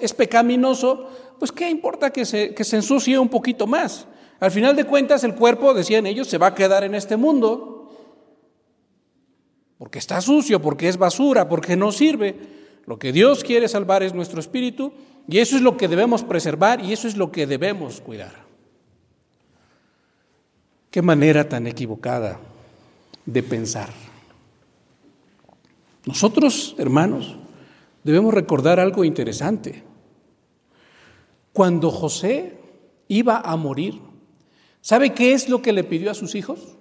es, 0.00 0.12
pecaminoso, 0.14 1.08
pues 1.38 1.52
qué 1.52 1.68
importa 1.68 2.10
que 2.10 2.24
se, 2.24 2.54
que 2.54 2.64
se 2.64 2.76
ensucie 2.76 3.18
un 3.18 3.28
poquito 3.28 3.66
más. 3.66 4.06
Al 4.40 4.50
final 4.50 4.74
de 4.74 4.84
cuentas, 4.84 5.22
el 5.22 5.34
cuerpo, 5.34 5.74
decían 5.74 6.06
ellos, 6.06 6.28
se 6.28 6.38
va 6.38 6.48
a 6.48 6.54
quedar 6.54 6.82
en 6.82 6.94
este 6.94 7.16
mundo 7.16 7.82
porque 9.82 9.98
está 9.98 10.20
sucio, 10.20 10.62
porque 10.62 10.88
es 10.88 10.96
basura, 10.96 11.48
porque 11.48 11.76
no 11.76 11.90
sirve. 11.90 12.36
Lo 12.86 13.00
que 13.00 13.12
Dios 13.12 13.42
quiere 13.42 13.66
salvar 13.66 14.04
es 14.04 14.14
nuestro 14.14 14.38
espíritu 14.38 14.92
y 15.28 15.38
eso 15.38 15.56
es 15.56 15.62
lo 15.62 15.76
que 15.76 15.88
debemos 15.88 16.22
preservar 16.22 16.84
y 16.84 16.92
eso 16.92 17.08
es 17.08 17.16
lo 17.16 17.32
que 17.32 17.46
debemos 17.46 18.00
cuidar. 18.00 18.32
Qué 20.90 21.02
manera 21.02 21.48
tan 21.48 21.66
equivocada 21.66 22.38
de 23.26 23.42
pensar. 23.42 23.90
Nosotros, 26.06 26.74
hermanos, 26.78 27.36
debemos 28.04 28.34
recordar 28.34 28.80
algo 28.80 29.04
interesante. 29.04 29.82
Cuando 31.52 31.90
José 31.90 32.58
iba 33.08 33.38
a 33.38 33.56
morir, 33.56 34.00
¿sabe 34.80 35.12
qué 35.12 35.32
es 35.32 35.48
lo 35.48 35.62
que 35.62 35.72
le 35.72 35.84
pidió 35.84 36.10
a 36.10 36.14
sus 36.14 36.34
hijos? 36.34 36.76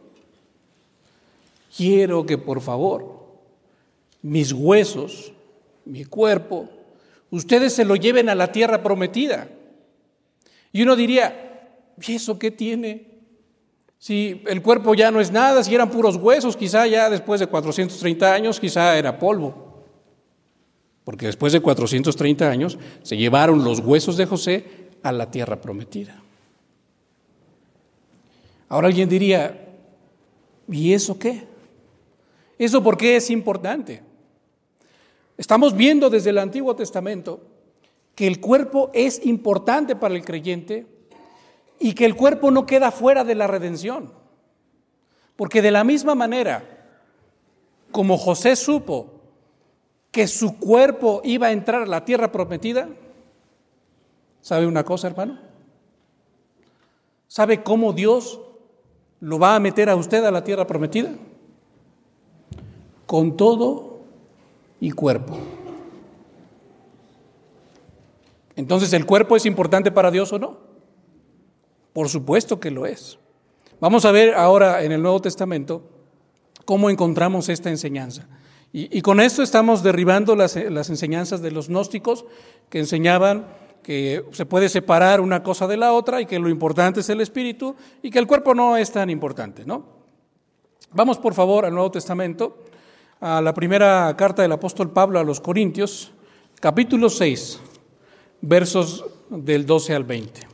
Quiero 1.75 2.25
que 2.25 2.38
por 2.38 2.62
favor 2.62 3.22
mis 4.22 4.54
huesos 4.54 5.34
mi 5.86 6.06
cuerpo, 6.06 6.70
ustedes 7.30 7.74
se 7.74 7.86
lo 7.86 7.96
lleven 7.96 8.30
a 8.30 8.36
la 8.36 8.51
tierra 8.51 8.84
prometida. 8.84 9.50
Y 10.72 10.84
uno 10.84 10.96
diría, 10.96 11.75
¿y 12.01 12.13
eso 12.13 12.38
qué 12.40 12.51
tiene? 12.51 13.08
Si 13.98 14.42
el 14.48 14.62
cuerpo 14.62 14.96
ya 14.96 15.12
no 15.12 15.20
es 15.20 15.32
nada, 15.32 15.63
si 15.63 15.74
eran 15.75 15.90
puros 15.90 16.16
huesos, 16.16 16.56
quizá 16.56 16.88
ya 16.88 17.10
después 17.10 17.40
de 17.40 17.48
430 17.48 18.34
años, 18.34 18.60
quizá 18.60 18.98
era 18.98 19.20
polvo. 19.20 19.71
Porque 21.03 21.25
después 21.25 21.53
de 21.53 21.62
430 21.62 22.50
años 22.50 22.77
se 23.01 23.17
llevaron 23.17 23.63
los 23.63 23.79
huesos 23.79 24.17
de 24.17 24.25
José 24.25 24.65
a 25.03 25.12
la 25.12 25.31
tierra 25.31 25.60
prometida. 25.60 26.22
Ahora 28.70 28.88
alguien 28.88 29.10
diría, 29.10 29.67
¿y 30.70 30.93
eso 30.93 31.17
qué? 31.17 31.43
¿Eso 32.58 32.84
por 32.84 32.98
qué 32.98 33.15
es 33.15 33.29
importante? 33.29 34.03
Estamos 35.38 35.75
viendo 35.75 36.10
desde 36.10 36.29
el 36.29 36.38
Antiguo 36.38 36.75
Testamento 36.75 37.41
que 38.15 38.27
el 38.27 38.39
cuerpo 38.39 38.91
es 38.93 39.25
importante 39.25 39.96
para 39.96 40.13
el 40.13 40.24
creyente 40.24 40.86
y 41.79 41.93
que 41.93 42.05
el 42.05 42.15
cuerpo 42.15 42.51
no 42.51 42.65
queda 42.65 42.91
fuera 42.91 43.24
de 43.24 43.36
la 43.36 43.48
redención. 43.48 44.13
Porque 45.36 45.62
de 45.63 45.72
la 45.72 45.84
misma 45.84 46.13
manera 46.13 46.63
como 47.91 48.17
José 48.17 48.55
supo 48.55 49.21
que 50.12 50.27
su 50.27 50.58
cuerpo 50.60 51.22
iba 51.24 51.48
a 51.48 51.51
entrar 51.51 51.84
a 51.84 51.88
la 51.88 52.03
tierra 52.03 52.32
prometida, 52.32 52.89
¿sabe 54.41 54.68
una 54.68 54.84
cosa, 54.84 55.08
hermano? 55.08 55.39
¿Sabe 57.28 57.63
cómo 57.63 57.93
Dios 57.93 58.41
lo 59.21 59.39
va 59.39 59.56
a 59.56 59.60
meter 59.60 59.89
a 59.89 59.95
usted 59.95 60.24
a 60.26 60.32
la 60.32 60.43
tierra 60.43 60.67
prometida? 60.67 61.12
Con 63.06 63.38
todo 63.38 64.02
y 64.82 64.91
cuerpo. 64.91 65.38
Entonces, 68.58 68.91
¿el 68.91 69.06
cuerpo 69.06 69.38
es 69.38 69.45
importante 69.45 69.91
para 69.91 70.12
Dios 70.12 70.34
o 70.34 70.39
no? 70.39 70.58
Por 71.93 72.10
supuesto 72.10 72.60
que 72.60 72.69
lo 72.69 72.86
es. 72.86 73.17
Vamos 73.80 74.04
a 74.06 74.12
ver 74.12 74.34
ahora 74.36 74.84
en 74.84 74.91
el 74.91 75.02
Nuevo 75.02 75.21
Testamento 75.21 75.84
cómo 76.65 76.89
encontramos 76.89 77.47
esta 77.47 77.69
enseñanza. 77.69 78.28
Y, 78.73 79.01
con 79.01 79.19
esto 79.19 79.43
estamos 79.43 79.84
derribando 79.84 80.34
las, 80.34 80.55
las, 80.55 80.89
enseñanzas 80.89 81.41
de 81.41 81.51
los 81.51 81.67
gnósticos 81.67 82.23
que 82.69 82.79
enseñaban 82.79 83.45
que 83.84 84.23
se 84.31 84.45
puede 84.45 84.69
separar 84.69 85.19
una 85.19 85.43
cosa 85.43 85.67
de 85.67 85.75
la 85.75 85.91
otra 85.91 86.21
y 86.21 86.25
que 86.25 86.39
lo 86.39 86.47
importante 86.47 87.01
es 87.01 87.10
el 87.10 87.19
espíritu 87.19 87.75
y 88.01 88.12
que 88.12 88.19
el 88.19 88.27
cuerpo 88.27 88.55
no 88.55 88.77
es 88.77 88.91
tan 88.91 89.10
importante, 89.10 89.65
¿no? 89.65 89.84
Vamos 90.93 91.17
por 91.17 91.34
favor 91.34 91.65
al 91.65 91.73
Nuevo 91.73 91.91
Testamento 91.91 92.63
a 93.19 93.41
la 93.41 93.53
primera 93.53 94.15
carta 94.17 94.41
del 94.41 94.51
apóstol 94.51 94.91
Pablo 94.91 95.19
a 95.19 95.23
los 95.23 95.41
Corintios, 95.41 96.12
capítulo 96.60 97.10
6, 97.10 97.60
versos 98.41 99.05
del 99.29 99.65
12 99.65 99.95
al 99.95 100.03
20. 100.03 100.47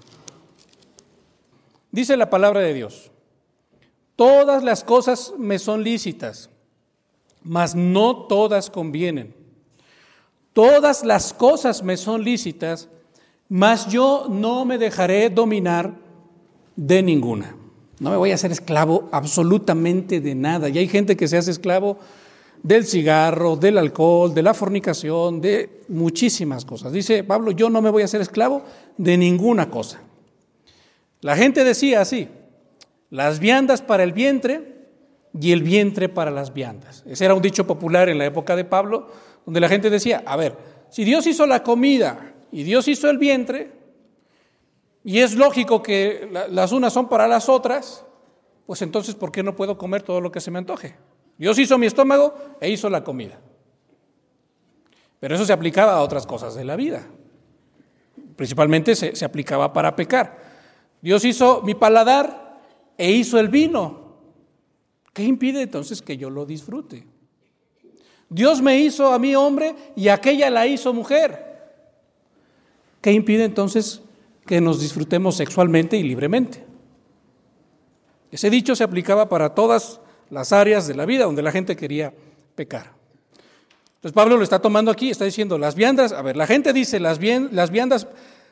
Dice 1.92 2.18
la 2.18 2.30
palabra 2.30 2.60
de 2.62 2.74
Dios, 2.74 3.12
todas 4.16 4.64
las 4.64 4.84
cosas 4.84 5.34
me 5.38 5.60
son 5.60 5.84
lícitas, 5.84 6.50
mas 7.48 7.76
no 7.76 8.28
todas 8.28 8.70
convienen. 8.70 9.34
Todas 10.54 11.04
las 11.04 11.34
cosas 11.34 11.84
me 11.84 11.98
son 11.98 12.24
lícitas, 12.24 12.90
mas 13.50 13.88
yo 13.88 14.28
no 14.30 14.66
me 14.66 14.78
dejaré 14.78 15.30
dominar 15.30 15.96
de 16.76 17.02
ninguna. 17.04 17.56
No 18.00 18.12
me 18.12 18.18
voy 18.18 18.32
a 18.32 18.36
hacer 18.36 18.52
esclavo 18.52 19.10
absolutamente 19.12 20.20
de 20.20 20.36
nada. 20.36 20.70
Y 20.70 20.78
hay 20.78 20.88
gente 20.88 21.16
que 21.16 21.28
se 21.28 21.38
hace 21.38 21.52
esclavo 21.52 21.98
del 22.64 22.86
cigarro, 22.86 23.56
del 23.56 23.78
alcohol, 23.78 24.34
de 24.34 24.44
la 24.44 24.54
fornicación, 24.54 25.42
de 25.42 25.84
muchísimas 25.88 26.66
cosas. 26.66 26.92
Dice 26.92 27.24
Pablo, 27.24 27.52
yo 27.52 27.70
no 27.70 27.82
me 27.82 27.90
voy 27.90 28.02
a 28.02 28.06
hacer 28.06 28.22
esclavo 28.22 28.64
de 28.98 29.18
ninguna 29.18 29.70
cosa. 29.70 30.00
La 31.22 31.36
gente 31.36 31.64
decía 31.64 32.02
así, 32.02 32.28
las 33.10 33.40
viandas 33.40 33.82
para 33.82 34.04
el 34.04 34.14
vientre 34.14 34.77
y 35.40 35.52
el 35.52 35.64
vientre 35.64 36.10
para 36.10 36.32
las 36.32 36.54
viandas. 36.54 37.04
Ese 37.08 37.26
era 37.26 37.34
un 37.34 37.42
dicho 37.42 37.68
popular 37.68 38.10
en 38.10 38.18
la 38.18 38.26
época 38.26 38.56
de 38.56 38.66
Pablo, 38.66 39.08
donde 39.46 39.60
la 39.60 39.70
gente 39.70 39.90
decía, 39.90 40.24
a 40.26 40.36
ver, 40.36 40.58
si 40.90 41.04
Dios 41.04 41.28
hizo 41.28 41.46
la 41.46 41.64
comida 41.64 42.34
y 42.52 42.64
Dios 42.64 42.88
hizo 42.88 43.10
el 43.10 43.18
vientre, 43.18 43.72
y 45.04 45.20
es 45.20 45.36
lógico 45.36 45.82
que 45.82 46.30
las 46.50 46.72
unas 46.74 46.92
son 46.92 47.08
para 47.08 47.28
las 47.28 47.48
otras, 47.48 48.06
pues 48.66 48.82
entonces, 48.82 49.16
¿por 49.16 49.32
qué 49.32 49.42
no 49.42 49.56
puedo 49.56 49.78
comer 49.78 50.02
todo 50.02 50.20
lo 50.20 50.32
que 50.32 50.42
se 50.42 50.52
me 50.52 50.58
antoje? 50.58 50.98
Dios 51.38 51.58
hizo 51.60 51.78
mi 51.78 51.86
estómago 51.86 52.36
e 52.60 52.70
hizo 52.70 52.90
la 52.90 53.04
comida. 53.04 53.40
Pero 55.20 55.36
eso 55.36 55.46
se 55.46 55.54
aplicaba 55.54 55.94
a 55.94 56.02
otras 56.02 56.28
cosas 56.28 56.56
de 56.56 56.66
la 56.66 56.76
vida. 56.76 57.08
Principalmente 58.36 58.96
se, 58.96 59.26
aplicaba 59.26 59.72
para 59.72 59.96
pecar. 59.96 60.38
Dios 61.02 61.24
hizo 61.26 61.62
mi 61.62 61.74
paladar 61.74 62.60
e 62.98 63.12
hizo 63.12 63.40
el 63.40 63.48
vino. 63.48 64.07
¿Qué 65.18 65.24
impide 65.24 65.64
entonces 65.64 66.04
que 66.04 66.16
yo 66.16 66.30
lo 66.30 66.46
disfrute? 66.46 67.04
Dios 68.30 68.62
me 68.62 68.78
hizo 68.78 69.12
a 69.12 69.18
mí 69.18 69.34
hombre 69.34 69.74
y 69.96 70.10
aquella 70.10 70.52
la 70.52 70.68
hizo 70.68 70.94
mujer. 70.94 71.74
¿Qué 73.02 73.14
impide 73.14 73.44
entonces 73.44 74.04
que 74.46 74.62
nos 74.62 74.80
disfrutemos 74.80 75.36
sexualmente 75.36 75.98
y 75.98 76.04
libremente? 76.04 76.64
Ese 78.32 78.52
dicho 78.52 78.76
se 78.76 78.84
aplicaba 78.84 79.28
para 79.28 79.56
todas 79.56 80.02
las 80.30 80.54
áreas 80.54 80.88
de 80.88 80.94
la 80.94 81.08
vida 81.08 81.26
donde 81.26 81.42
la 81.42 81.52
gente 81.52 81.76
quería 81.76 82.14
pecar. 82.54 82.92
Entonces 83.96 84.14
Pablo 84.14 84.38
lo 84.38 84.44
está 84.44 84.60
tomando 84.60 84.92
aquí, 84.92 85.10
está 85.10 85.26
diciendo 85.26 85.58
las 85.58 85.74
viandas, 85.74 86.12
a 86.12 86.22
ver, 86.22 86.38
la 86.38 86.46
gente 86.46 86.74
dice 86.74 87.00
las, 87.00 87.18
viandas 87.18 88.08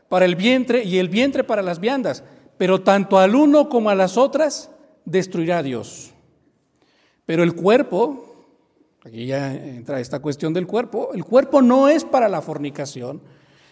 para 0.10 0.26
el 0.26 0.36
vientre 0.36 0.84
y 0.84 0.98
el 0.98 1.10
vientre 1.10 1.44
para 1.44 1.62
las 1.62 1.80
viandas, 1.80 2.24
pero 2.58 2.82
tanto 2.82 3.20
al 3.20 3.36
uno 3.36 3.70
como 3.70 3.92
a 3.92 3.96
las 3.96 4.18
otras 4.18 4.72
destruirá 5.06 5.62
Dios. 5.62 6.15
Pero 7.26 7.44
el 7.44 7.56
cuerpo, 7.56 8.46
aquí 9.04 9.26
ya 9.26 9.54
entra 9.54 10.00
esta 10.00 10.20
cuestión 10.20 10.54
del 10.54 10.68
cuerpo, 10.68 11.12
el 11.14 11.24
cuerpo 11.24 11.62
no 11.62 11.90
es 11.90 12.04
para 12.04 12.30
la 12.30 12.42
fornicación, 12.42 13.22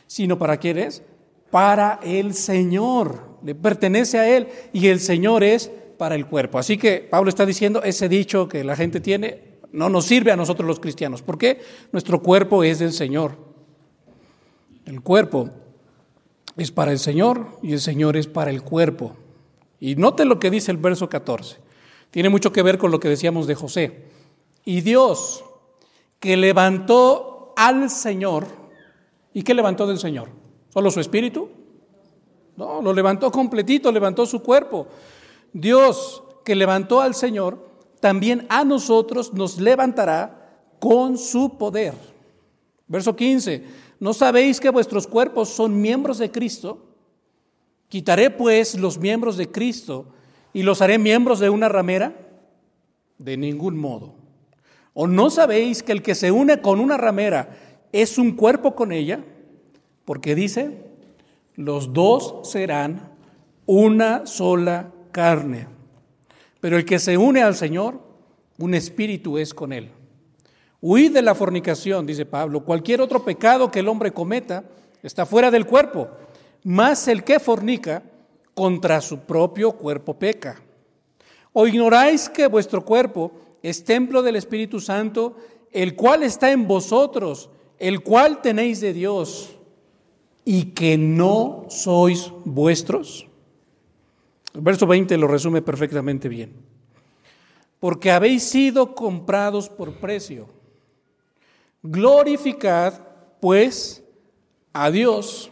sino 0.08 0.38
para 0.38 0.58
quién 0.58 0.78
es? 0.78 1.04
Para 1.52 2.00
el 2.04 2.34
Señor, 2.34 3.38
le 3.44 3.56
pertenece 3.56 4.18
a 4.20 4.28
Él 4.28 4.48
y 4.74 4.88
el 4.88 5.00
Señor 5.00 5.44
es 5.44 5.72
para 5.98 6.16
el 6.16 6.26
cuerpo. 6.26 6.58
Así 6.58 6.78
que 6.78 7.08
Pablo 7.10 7.30
está 7.30 7.46
diciendo, 7.46 7.84
ese 7.84 8.10
dicho 8.10 8.48
que 8.48 8.64
la 8.64 8.76
gente 8.76 9.00
tiene 9.00 9.54
no 9.72 9.90
nos 9.90 10.06
sirve 10.06 10.32
a 10.32 10.36
nosotros 10.36 10.68
los 10.68 10.80
cristianos. 10.80 11.22
¿Por 11.22 11.38
qué? 11.38 11.60
Nuestro 11.92 12.22
cuerpo 12.22 12.64
es 12.64 12.80
del 12.80 12.94
Señor. 12.94 13.36
El 14.86 15.02
cuerpo 15.02 15.50
es 16.56 16.72
para 16.72 16.92
el 16.92 17.00
Señor 17.00 17.58
y 17.64 17.74
el 17.74 17.82
Señor 17.82 18.16
es 18.16 18.28
para 18.28 18.52
el 18.52 18.62
cuerpo. 18.62 19.16
Y 19.80 19.96
note 19.96 20.26
lo 20.26 20.40
que 20.40 20.52
dice 20.52 20.72
el 20.72 20.78
verso 20.78 21.10
14. 21.10 21.58
Tiene 22.14 22.30
mucho 22.30 22.54
que 22.54 22.62
ver 22.62 22.78
con 22.78 22.92
lo 22.92 23.02
que 23.02 23.10
decíamos 23.10 23.48
de 23.48 23.56
José. 23.56 24.06
Y 24.64 24.80
Dios, 24.80 25.44
que 26.20 26.38
levantó 26.38 27.54
al 27.58 27.90
Señor, 27.90 28.64
¿Y 29.34 29.42
qué 29.42 29.54
levantó 29.54 29.88
del 29.88 29.98
Señor? 29.98 30.30
¿Solo 30.70 30.92
su 30.92 31.00
espíritu? 31.00 31.50
No, 32.56 32.82
lo 32.82 32.94
levantó 32.94 33.32
completito, 33.32 33.92
levantó 33.92 34.26
su 34.26 34.42
cuerpo. 34.42 34.88
Dios 35.52 36.24
que 36.46 36.56
levantó 36.56 37.02
al 37.02 37.16
Señor, 37.16 37.68
también 38.00 38.46
a 38.50 38.64
nosotros 38.64 39.34
nos 39.34 39.60
levantará 39.60 40.60
con 40.80 41.18
su 41.18 41.58
poder. 41.58 41.94
Verso 42.88 43.16
15, 43.16 43.64
¿no 44.00 44.14
sabéis 44.14 44.60
que 44.60 44.70
vuestros 44.70 45.08
cuerpos 45.08 45.50
son 45.50 45.82
miembros 45.82 46.20
de 46.20 46.30
Cristo? 46.30 46.78
Quitaré 47.88 48.30
pues 48.30 48.78
los 48.78 49.00
miembros 49.00 49.38
de 49.38 49.50
Cristo 49.50 50.13
y 50.54 50.64
los 50.64 50.82
haré 50.82 51.00
miembros 51.00 51.40
de 51.40 51.50
una 51.50 51.68
ramera? 51.68 52.14
De 53.18 53.38
ningún 53.38 53.78
modo. 53.78 54.14
¿O 54.94 55.08
no 55.08 55.30
sabéis 55.30 55.82
que 55.82 55.92
el 55.92 56.04
que 56.04 56.16
se 56.16 56.32
une 56.32 56.62
con 56.62 56.80
una 56.80 56.98
ramera 56.98 57.58
es 57.92 58.18
un 58.18 58.36
cuerpo 58.36 58.76
con 58.76 58.92
ella? 58.92 59.24
Porque 60.06 60.36
dice, 60.36 60.78
los 61.56 61.94
dos 61.94 62.42
serán 62.44 63.12
una 63.66 64.26
sola 64.26 64.92
carne. 65.12 65.68
Pero 66.60 66.78
el 66.78 66.86
que 66.86 67.00
se 67.00 67.18
une 67.18 67.42
al 67.42 67.56
Señor, 67.56 68.00
un 68.60 68.76
espíritu 68.76 69.38
es 69.38 69.54
con 69.54 69.74
él. 69.74 69.90
Huid 70.82 71.14
de 71.14 71.22
la 71.22 71.34
fornicación, 71.34 72.06
dice 72.06 72.26
Pablo. 72.26 72.64
Cualquier 72.64 73.02
otro 73.02 73.24
pecado 73.24 73.72
que 73.72 73.80
el 73.80 73.88
hombre 73.88 74.12
cometa 74.12 74.66
está 75.02 75.26
fuera 75.26 75.50
del 75.50 75.66
cuerpo, 75.66 76.10
más 76.64 77.08
el 77.08 77.24
que 77.24 77.40
fornica 77.40 78.04
contra 78.54 79.02
su 79.02 79.20
propio 79.20 79.74
cuerpo 79.74 80.18
peca. 80.18 80.62
¿O 81.52 81.68
ignoráis 81.68 82.30
que 82.30 82.48
vuestro 82.48 82.84
cuerpo 82.84 83.32
es 83.62 83.84
templo 83.84 84.22
del 84.22 84.36
Espíritu 84.36 84.80
Santo, 84.80 85.38
el 85.72 85.96
cual 85.96 86.24
está 86.24 86.52
en 86.52 86.68
vosotros, 86.68 87.50
el 87.80 88.02
cual 88.02 88.42
tenéis 88.42 88.82
de 88.82 88.94
Dios, 88.94 89.56
y 90.46 90.66
que 90.72 90.98
no 90.98 91.66
sois 91.70 92.32
vuestros? 92.44 93.28
El 94.54 94.62
verso 94.62 94.86
20 94.86 95.18
lo 95.18 95.28
resume 95.28 95.62
perfectamente 95.62 96.30
bien. 96.30 96.54
Porque 97.80 98.12
habéis 98.12 98.44
sido 98.44 98.96
comprados 98.96 99.70
por 99.70 99.94
precio. 99.96 100.48
Glorificad, 101.82 103.02
pues, 103.40 104.04
a 104.72 104.90
Dios 104.90 105.52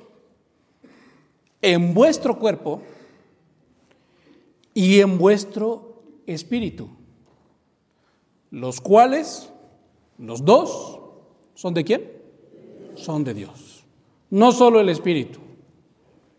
en 1.62 1.94
vuestro 1.94 2.38
cuerpo 2.40 2.82
y 4.74 5.00
en 5.00 5.18
vuestro 5.18 6.04
espíritu, 6.26 6.90
los 8.50 8.82
cuales, 8.82 9.52
los 10.18 10.46
dos, 10.46 11.00
¿son 11.54 11.74
de 11.74 11.84
quién? 11.84 12.12
Son 12.96 13.24
de 13.24 13.34
Dios. 13.34 13.86
No 14.30 14.52
solo 14.52 14.80
el 14.80 14.90
espíritu, 14.90 15.40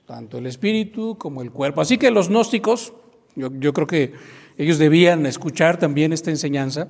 tanto 0.06 0.38
el 0.38 0.46
espíritu 0.46 1.16
como 1.18 1.42
el 1.42 1.50
cuerpo. 1.50 1.80
Así 1.80 1.98
que 1.98 2.10
los 2.10 2.28
gnósticos, 2.28 2.92
yo, 3.34 3.72
creo 3.72 3.86
que 3.86 4.12
ellos 4.56 4.78
debían 4.78 5.26
escuchar 5.26 5.78
también 5.78 6.12
esta 6.12 6.30
enseñanza, 6.30 6.88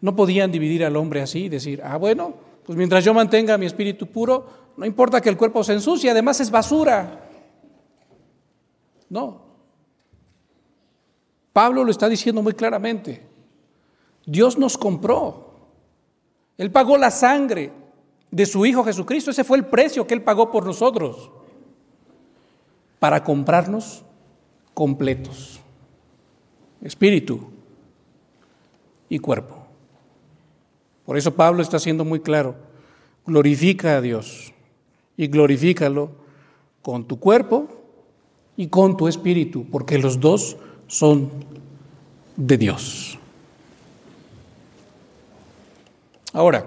no 0.00 0.14
podían 0.14 0.52
dividir 0.52 0.84
al 0.84 0.96
hombre 0.96 1.22
así 1.22 1.44
y 1.44 1.48
decir, 1.48 1.80
ah, 1.82 1.96
bueno, 1.96 2.34
pues 2.64 2.76
mientras 2.76 3.04
yo 3.04 3.14
mantenga 3.14 3.58
mi 3.58 3.66
espíritu 3.66 4.06
puro, 4.06 4.46
no 4.76 4.84
importa 4.84 5.20
que 5.20 5.28
el 5.28 5.36
cuerpo 5.36 5.64
se 5.64 5.72
ensucie, 5.72 6.10
además 6.10 6.40
es 6.40 6.50
basura. 6.50 7.28
No, 9.08 9.45
Pablo 11.56 11.84
lo 11.84 11.90
está 11.90 12.06
diciendo 12.06 12.42
muy 12.42 12.52
claramente. 12.52 13.22
Dios 14.26 14.58
nos 14.58 14.76
compró. 14.76 15.54
Él 16.58 16.70
pagó 16.70 16.98
la 16.98 17.10
sangre 17.10 17.72
de 18.30 18.44
su 18.44 18.66
Hijo 18.66 18.84
Jesucristo. 18.84 19.30
Ese 19.30 19.42
fue 19.42 19.56
el 19.56 19.64
precio 19.64 20.06
que 20.06 20.12
Él 20.12 20.20
pagó 20.22 20.50
por 20.50 20.66
nosotros. 20.66 21.30
Para 22.98 23.24
comprarnos 23.24 24.04
completos. 24.74 25.58
Espíritu 26.82 27.40
y 29.08 29.18
cuerpo. 29.18 29.56
Por 31.06 31.16
eso 31.16 31.34
Pablo 31.36 31.62
está 31.62 31.78
siendo 31.78 32.04
muy 32.04 32.20
claro. 32.20 32.54
Glorifica 33.24 33.96
a 33.96 34.02
Dios 34.02 34.52
y 35.16 35.28
glorifícalo 35.28 36.10
con 36.82 37.06
tu 37.06 37.18
cuerpo 37.18 37.66
y 38.58 38.66
con 38.66 38.98
tu 38.98 39.08
espíritu, 39.08 39.64
porque 39.70 39.96
los 39.96 40.20
dos 40.20 40.58
son 40.86 41.30
de 42.36 42.56
Dios. 42.56 43.18
Ahora, 46.32 46.66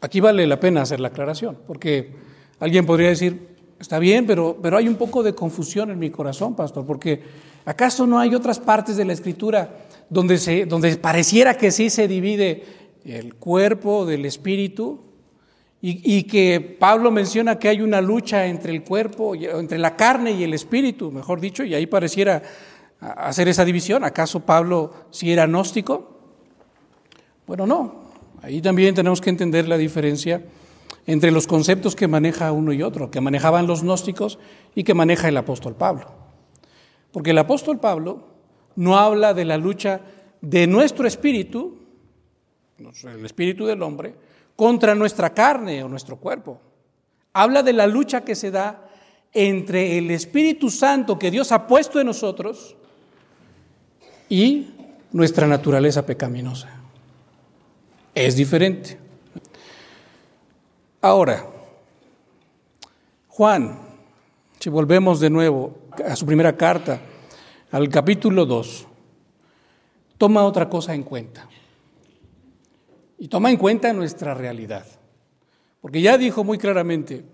aquí 0.00 0.20
vale 0.20 0.46
la 0.46 0.58
pena 0.58 0.82
hacer 0.82 1.00
la 1.00 1.08
aclaración, 1.08 1.58
porque 1.66 2.12
alguien 2.58 2.84
podría 2.84 3.10
decir, 3.10 3.56
está 3.78 3.98
bien, 3.98 4.26
pero, 4.26 4.58
pero 4.60 4.76
hay 4.76 4.88
un 4.88 4.96
poco 4.96 5.22
de 5.22 5.34
confusión 5.34 5.90
en 5.90 5.98
mi 5.98 6.10
corazón, 6.10 6.56
pastor, 6.56 6.84
porque 6.84 7.22
¿acaso 7.64 8.06
no 8.06 8.18
hay 8.18 8.34
otras 8.34 8.58
partes 8.58 8.96
de 8.96 9.04
la 9.04 9.12
escritura 9.12 9.76
donde, 10.10 10.38
se, 10.38 10.66
donde 10.66 10.96
pareciera 10.96 11.56
que 11.56 11.70
sí 11.70 11.90
se 11.90 12.08
divide 12.08 12.64
el 13.04 13.34
cuerpo 13.34 14.06
del 14.06 14.24
espíritu? 14.24 15.05
Y, 15.82 16.24
que 16.24 16.76
Pablo 16.80 17.12
menciona 17.12 17.60
que 17.60 17.68
hay 17.68 17.80
una 17.80 18.00
lucha 18.00 18.46
entre 18.46 18.72
el 18.72 18.82
cuerpo, 18.82 19.36
entre 19.36 19.78
la 19.78 19.94
carne 19.94 20.32
y 20.32 20.42
el 20.42 20.52
espíritu, 20.52 21.12
mejor 21.12 21.40
dicho, 21.40 21.62
y 21.62 21.74
ahí 21.74 21.86
pareciera 21.86 22.42
hacer 23.00 23.46
esa 23.46 23.64
división. 23.64 24.02
¿Acaso 24.02 24.40
Pablo 24.40 24.92
sí 25.10 25.30
era 25.30 25.46
gnóstico? 25.46 26.18
Bueno, 27.46 27.66
no. 27.66 28.06
Ahí 28.42 28.60
también 28.60 28.94
tenemos 28.94 29.20
que 29.20 29.30
entender 29.30 29.68
la 29.68 29.76
diferencia 29.76 30.42
entre 31.06 31.30
los 31.30 31.46
conceptos 31.46 31.94
que 31.94 32.08
maneja 32.08 32.50
uno 32.52 32.72
y 32.72 32.82
otro, 32.82 33.10
que 33.10 33.20
manejaban 33.20 33.66
los 33.66 33.82
gnósticos 33.82 34.38
y 34.74 34.82
que 34.82 34.94
maneja 34.94 35.28
el 35.28 35.36
apóstol 35.36 35.76
Pablo. 35.76 36.12
Porque 37.12 37.30
el 37.30 37.38
apóstol 37.38 37.78
Pablo 37.78 38.26
no 38.74 38.98
habla 38.98 39.32
de 39.34 39.44
la 39.44 39.56
lucha 39.56 40.00
de 40.40 40.66
nuestro 40.66 41.06
espíritu, 41.06 41.78
el 42.78 43.24
espíritu 43.24 43.66
del 43.66 43.82
hombre, 43.82 44.14
contra 44.56 44.94
nuestra 44.94 45.32
carne 45.32 45.84
o 45.84 45.88
nuestro 45.88 46.16
cuerpo. 46.16 46.60
Habla 47.32 47.62
de 47.62 47.74
la 47.74 47.86
lucha 47.86 48.22
que 48.22 48.34
se 48.34 48.50
da 48.50 48.88
entre 49.32 49.98
el 49.98 50.10
Espíritu 50.10 50.70
Santo 50.70 51.18
que 51.18 51.30
Dios 51.30 51.52
ha 51.52 51.66
puesto 51.66 52.00
en 52.00 52.06
nosotros 52.06 52.74
y 54.28 54.70
nuestra 55.12 55.46
naturaleza 55.46 56.04
pecaminosa. 56.06 56.68
Es 58.14 58.34
diferente. 58.34 58.98
Ahora, 61.02 61.46
Juan, 63.28 63.78
si 64.58 64.70
volvemos 64.70 65.20
de 65.20 65.28
nuevo 65.28 65.76
a 66.08 66.16
su 66.16 66.24
primera 66.24 66.56
carta, 66.56 67.00
al 67.70 67.88
capítulo 67.90 68.46
2, 68.46 68.86
toma 70.16 70.44
otra 70.44 70.68
cosa 70.70 70.94
en 70.94 71.02
cuenta. 71.02 71.46
Y 73.18 73.28
toma 73.28 73.50
en 73.50 73.56
cuenta 73.56 73.92
nuestra 73.92 74.34
realidad. 74.34 74.86
Porque 75.80 76.00
ya 76.00 76.18
dijo 76.18 76.44
muy 76.44 76.58
claramente, 76.58 77.24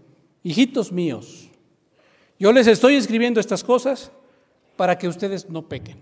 hijitos 0.42 0.92
míos, 0.92 1.48
yo 2.38 2.52
les 2.52 2.66
estoy 2.66 2.96
escribiendo 2.96 3.40
estas 3.40 3.64
cosas 3.64 4.10
para 4.76 4.98
que 4.98 5.08
ustedes 5.08 5.48
no 5.48 5.68
pequen. 5.68 5.98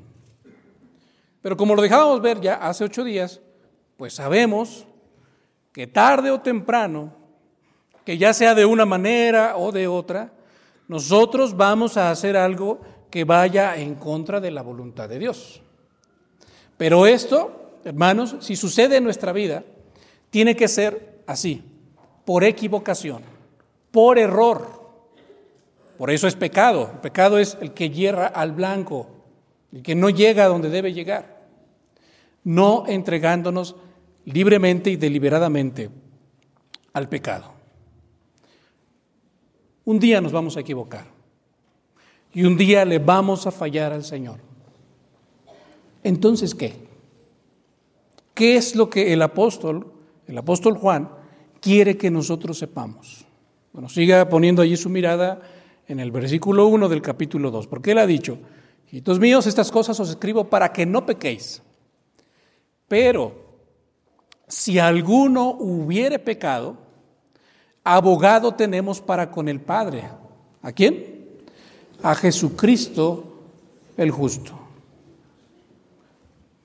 Pero 1.42 1.56
como 1.56 1.74
lo 1.74 1.82
dejábamos 1.82 2.20
ver 2.20 2.40
ya 2.40 2.54
hace 2.54 2.84
ocho 2.84 3.04
días, 3.04 3.40
pues 3.96 4.14
sabemos 4.14 4.86
que 5.72 5.86
tarde 5.86 6.30
o 6.30 6.40
temprano, 6.40 7.12
que 8.04 8.18
ya 8.18 8.32
sea 8.32 8.54
de 8.54 8.64
una 8.64 8.86
manera 8.86 9.56
o 9.56 9.72
de 9.72 9.86
otra, 9.86 10.32
nosotros 10.88 11.56
vamos 11.56 11.96
a 11.96 12.10
hacer 12.10 12.36
algo 12.36 12.80
que 13.10 13.24
vaya 13.24 13.76
en 13.76 13.94
contra 13.94 14.40
de 14.40 14.50
la 14.50 14.62
voluntad 14.62 15.08
de 15.08 15.18
Dios. 15.18 15.62
Pero 16.76 17.06
esto, 17.06 17.59
hermanos, 17.84 18.36
si 18.40 18.56
sucede 18.56 18.96
en 18.96 19.04
nuestra 19.04 19.32
vida, 19.32 19.64
tiene 20.30 20.56
que 20.56 20.68
ser 20.68 21.22
así, 21.26 21.62
por 22.24 22.44
equivocación, 22.44 23.22
por 23.90 24.18
error. 24.18 24.80
Por 25.98 26.10
eso 26.10 26.26
es 26.26 26.34
pecado. 26.34 26.90
El 26.94 27.00
pecado 27.00 27.38
es 27.38 27.58
el 27.60 27.72
que 27.72 27.90
hierra 27.90 28.26
al 28.26 28.52
blanco, 28.52 29.08
el 29.72 29.82
que 29.82 29.94
no 29.94 30.08
llega 30.08 30.44
a 30.44 30.48
donde 30.48 30.70
debe 30.70 30.92
llegar. 30.92 31.40
No 32.44 32.84
entregándonos 32.86 33.76
libremente 34.24 34.90
y 34.90 34.96
deliberadamente 34.96 35.90
al 36.92 37.08
pecado. 37.08 37.52
Un 39.84 39.98
día 39.98 40.20
nos 40.20 40.32
vamos 40.32 40.56
a 40.56 40.60
equivocar 40.60 41.06
y 42.32 42.44
un 42.44 42.56
día 42.56 42.84
le 42.84 42.98
vamos 42.98 43.46
a 43.46 43.50
fallar 43.50 43.92
al 43.92 44.04
Señor. 44.04 44.38
Entonces, 46.02 46.54
¿qué? 46.54 46.89
¿Qué 48.40 48.56
es 48.56 48.74
lo 48.74 48.88
que 48.88 49.12
el 49.12 49.20
apóstol, 49.20 49.92
el 50.26 50.38
apóstol 50.38 50.78
Juan, 50.78 51.10
quiere 51.60 51.98
que 51.98 52.10
nosotros 52.10 52.56
sepamos? 52.56 53.26
Bueno, 53.70 53.90
siga 53.90 54.30
poniendo 54.30 54.62
allí 54.62 54.78
su 54.78 54.88
mirada 54.88 55.42
en 55.86 56.00
el 56.00 56.10
versículo 56.10 56.66
1 56.68 56.88
del 56.88 57.02
capítulo 57.02 57.50
2, 57.50 57.66
porque 57.66 57.90
él 57.90 57.98
ha 57.98 58.06
dicho, 58.06 58.38
hijitos 58.86 59.20
míos, 59.20 59.46
estas 59.46 59.70
cosas 59.70 60.00
os 60.00 60.08
escribo 60.08 60.44
para 60.44 60.72
que 60.72 60.86
no 60.86 61.04
pequéis. 61.04 61.60
Pero 62.88 63.34
si 64.48 64.78
alguno 64.78 65.50
hubiere 65.50 66.18
pecado, 66.18 66.78
abogado 67.84 68.54
tenemos 68.54 69.02
para 69.02 69.30
con 69.30 69.50
el 69.50 69.60
Padre. 69.60 70.04
¿A 70.62 70.72
quién? 70.72 71.26
A 72.02 72.14
Jesucristo 72.14 73.42
el 73.98 74.10
justo. 74.10 74.58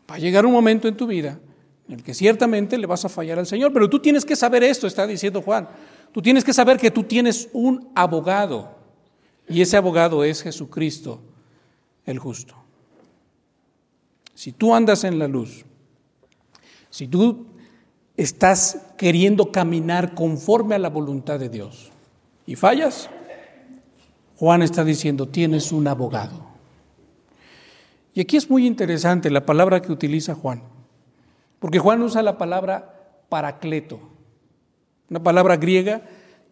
Va 0.10 0.16
a 0.16 0.20
llegar 0.20 0.46
un 0.46 0.54
momento 0.54 0.88
en 0.88 0.96
tu 0.96 1.06
vida 1.06 1.38
en 1.88 1.96
el 1.96 2.04
que 2.04 2.14
ciertamente 2.14 2.78
le 2.78 2.88
vas 2.88 3.06
a 3.06 3.10
fallar 3.10 3.40
al 3.40 3.46
Señor, 3.46 3.72
pero 3.74 3.90
tú 3.90 4.00
tienes 4.00 4.26
que 4.26 4.36
saber 4.36 4.64
esto, 4.64 4.88
está 4.88 5.06
diciendo 5.06 5.42
Juan. 5.42 5.68
Tú 6.12 6.22
tienes 6.22 6.44
que 6.44 6.54
saber 6.54 6.78
que 6.78 6.92
tú 6.92 7.04
tienes 7.04 7.50
un 7.54 7.90
abogado 7.94 8.76
y 9.48 9.62
ese 9.62 9.78
abogado 9.78 10.24
es 10.24 10.42
Jesucristo 10.42 11.22
el 12.06 12.20
justo. 12.20 12.56
Si 14.34 14.52
tú 14.52 14.74
andas 14.74 15.04
en 15.04 15.20
la 15.20 15.28
luz, 15.28 15.66
si 16.90 17.08
tú 17.08 17.48
estás 18.18 18.80
queriendo 18.98 19.52
caminar 19.52 20.16
conforme 20.16 20.76
a 20.76 20.80
la 20.80 20.90
voluntad 20.90 21.40
de 21.40 21.50
Dios 21.50 21.92
y 22.46 22.56
fallas, 22.56 23.10
Juan 24.38 24.62
está 24.62 24.84
diciendo, 24.84 25.28
tienes 25.28 25.72
un 25.72 25.88
abogado. 25.88 26.46
Y 28.14 28.22
aquí 28.22 28.38
es 28.38 28.50
muy 28.50 28.66
interesante 28.66 29.30
la 29.30 29.46
palabra 29.46 29.82
que 29.82 29.92
utiliza 29.92 30.36
Juan, 30.36 30.64
porque 31.66 31.80
Juan 31.80 32.04
usa 32.04 32.22
la 32.22 32.38
palabra 32.38 32.94
paracleto, 33.28 34.00
una 35.10 35.24
palabra 35.24 35.58
griega 35.58 36.04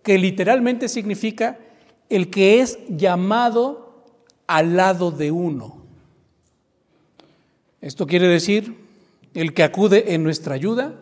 que 0.01 0.17
literalmente 0.17 0.89
significa 0.89 1.59
el 2.09 2.31
que 2.31 2.61
es 2.61 2.79
llamado 2.89 4.05
al 4.47 4.75
lado 4.75 5.11
de 5.11 5.29
uno. 5.29 5.83
Esto 7.79 8.07
quiere 8.07 8.27
decir 8.27 8.75
el 9.35 9.53
que 9.53 9.61
acude 9.61 10.15
en 10.15 10.23
nuestra 10.23 10.55
ayuda 10.55 10.95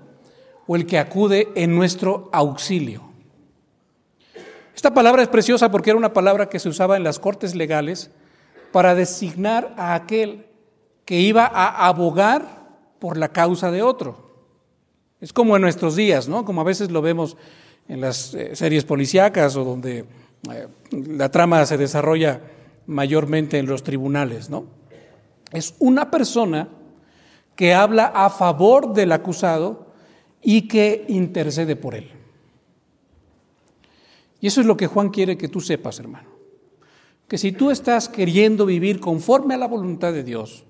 o 0.67 0.75
el 0.75 0.85
que 0.85 0.99
acude 0.99 1.47
en 1.55 1.73
nuestro 1.73 2.29
auxilio. 2.33 3.03
Esta 4.75 4.93
palabra 4.93 5.21
es 5.21 5.29
preciosa 5.29 5.71
porque 5.71 5.91
era 5.91 5.97
una 5.97 6.11
palabra 6.11 6.49
que 6.49 6.59
se 6.59 6.67
usaba 6.67 6.97
en 6.97 7.05
las 7.05 7.17
cortes 7.17 7.55
legales 7.55 8.11
para 8.73 8.93
designar 8.93 9.73
a 9.77 9.95
aquel 9.95 10.47
que 11.05 11.21
iba 11.21 11.45
a 11.45 11.87
abogar 11.87 12.60
por 13.01 13.17
la 13.17 13.29
causa 13.29 13.71
de 13.71 13.81
otro. 13.81 14.29
Es 15.21 15.33
como 15.33 15.55
en 15.55 15.63
nuestros 15.63 15.95
días, 15.95 16.29
¿no? 16.29 16.45
Como 16.45 16.61
a 16.61 16.63
veces 16.63 16.91
lo 16.91 17.01
vemos 17.01 17.35
en 17.87 17.99
las 17.99 18.35
eh, 18.35 18.55
series 18.55 18.85
policíacas 18.85 19.55
o 19.55 19.63
donde 19.63 20.05
eh, 20.51 20.67
la 20.91 21.31
trama 21.31 21.65
se 21.65 21.79
desarrolla 21.79 22.41
mayormente 22.85 23.57
en 23.57 23.65
los 23.65 23.81
tribunales, 23.81 24.51
¿no? 24.51 24.65
Es 25.51 25.73
una 25.79 26.11
persona 26.11 26.69
que 27.55 27.73
habla 27.73 28.05
a 28.05 28.29
favor 28.29 28.93
del 28.93 29.13
acusado 29.13 29.87
y 30.39 30.67
que 30.67 31.03
intercede 31.07 31.75
por 31.75 31.95
él. 31.95 32.11
Y 34.39 34.45
eso 34.45 34.61
es 34.61 34.67
lo 34.67 34.77
que 34.77 34.85
Juan 34.85 35.09
quiere 35.09 35.39
que 35.39 35.47
tú 35.47 35.59
sepas, 35.59 35.99
hermano. 35.99 36.29
Que 37.27 37.39
si 37.39 37.51
tú 37.51 37.71
estás 37.71 38.09
queriendo 38.09 38.67
vivir 38.67 38.99
conforme 38.99 39.55
a 39.55 39.57
la 39.57 39.67
voluntad 39.67 40.13
de 40.13 40.23
Dios, 40.23 40.65